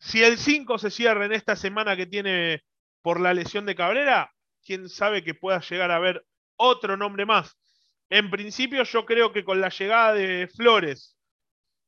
Si 0.00 0.24
el 0.24 0.38
5 0.38 0.78
se 0.78 0.90
cierra 0.90 1.24
en 1.24 1.34
esta 1.34 1.54
semana 1.54 1.94
que 1.94 2.06
tiene 2.06 2.64
por 3.00 3.20
la 3.20 3.32
lesión 3.32 3.64
de 3.64 3.76
Cabrera, 3.76 4.32
quién 4.66 4.88
sabe 4.88 5.22
que 5.22 5.34
pueda 5.34 5.60
llegar 5.60 5.90
a 5.90 5.96
haber 5.96 6.26
otro 6.56 6.96
nombre 6.96 7.24
más. 7.24 7.56
En 8.10 8.30
principio 8.30 8.82
yo 8.82 9.06
creo 9.06 9.32
que 9.32 9.44
con 9.44 9.60
la 9.60 9.68
llegada 9.68 10.12
de 10.12 10.48
Flores 10.54 11.16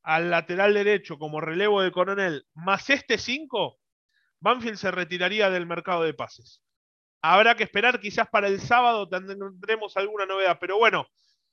al 0.01 0.29
lateral 0.29 0.73
derecho 0.73 1.19
como 1.19 1.41
relevo 1.41 1.81
de 1.81 1.91
coronel, 1.91 2.45
más 2.53 2.89
este 2.89 3.17
5, 3.17 3.77
Banfield 4.39 4.77
se 4.77 4.91
retiraría 4.91 5.49
del 5.49 5.65
mercado 5.65 6.03
de 6.03 6.13
pases. 6.13 6.63
Habrá 7.21 7.55
que 7.55 7.63
esperar, 7.63 7.99
quizás 7.99 8.27
para 8.29 8.47
el 8.47 8.61
sábado 8.61 9.07
tendremos 9.09 9.97
alguna 9.97 10.25
novedad. 10.25 10.57
Pero 10.59 10.77
bueno, 10.77 11.05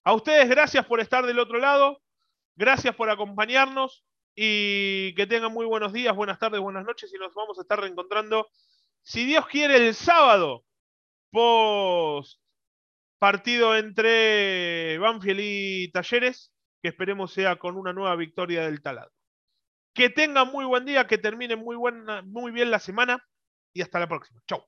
a 0.05 0.15
ustedes 0.15 0.49
gracias 0.49 0.87
por 0.87 1.01
estar 1.01 1.27
del 1.27 1.41
otro 1.41 1.59
lado, 1.59 2.01
gracias 2.55 2.95
por 2.95 3.11
acompañarnos 3.11 4.05
y 4.35 5.15
que 5.15 5.27
tengan 5.27 5.53
muy 5.53 5.67
buenos 5.67 5.93
días, 5.93 6.15
buenas 6.15 6.39
tardes, 6.39 6.61
buenas 6.61 6.85
noches 6.85 7.13
y 7.13 7.19
nos 7.19 7.35
vamos 7.35 7.59
a 7.59 7.63
estar 7.63 7.81
reencontrando, 7.81 8.49
si 9.03 9.25
Dios 9.25 9.47
quiere, 9.47 9.77
el 9.77 9.95
sábado, 9.95 10.65
post 11.37 12.41
partido 13.19 13.77
entre 13.77 14.97
Banfield 14.99 15.41
y 15.43 15.91
Talleres, 15.91 16.51
que 16.83 16.89
esperemos 16.89 17.33
sea 17.33 17.57
con 17.57 17.77
una 17.77 17.93
nueva 17.93 18.17
victoria 18.17 18.65
del 18.65 18.81
talado. 18.81 19.13
Que 19.95 20.09
tengan 20.09 20.51
muy 20.51 20.65
buen 20.65 20.87
día, 20.87 21.07
que 21.07 21.19
termine 21.19 21.57
muy, 21.57 21.77
buena, 21.77 22.23
muy 22.23 22.53
bien 22.53 22.71
la 22.71 22.79
semana 22.79 23.23
y 23.75 23.83
hasta 23.83 24.01
la 24.01 24.09
próxima. 24.09 24.41
Chau. 24.47 24.65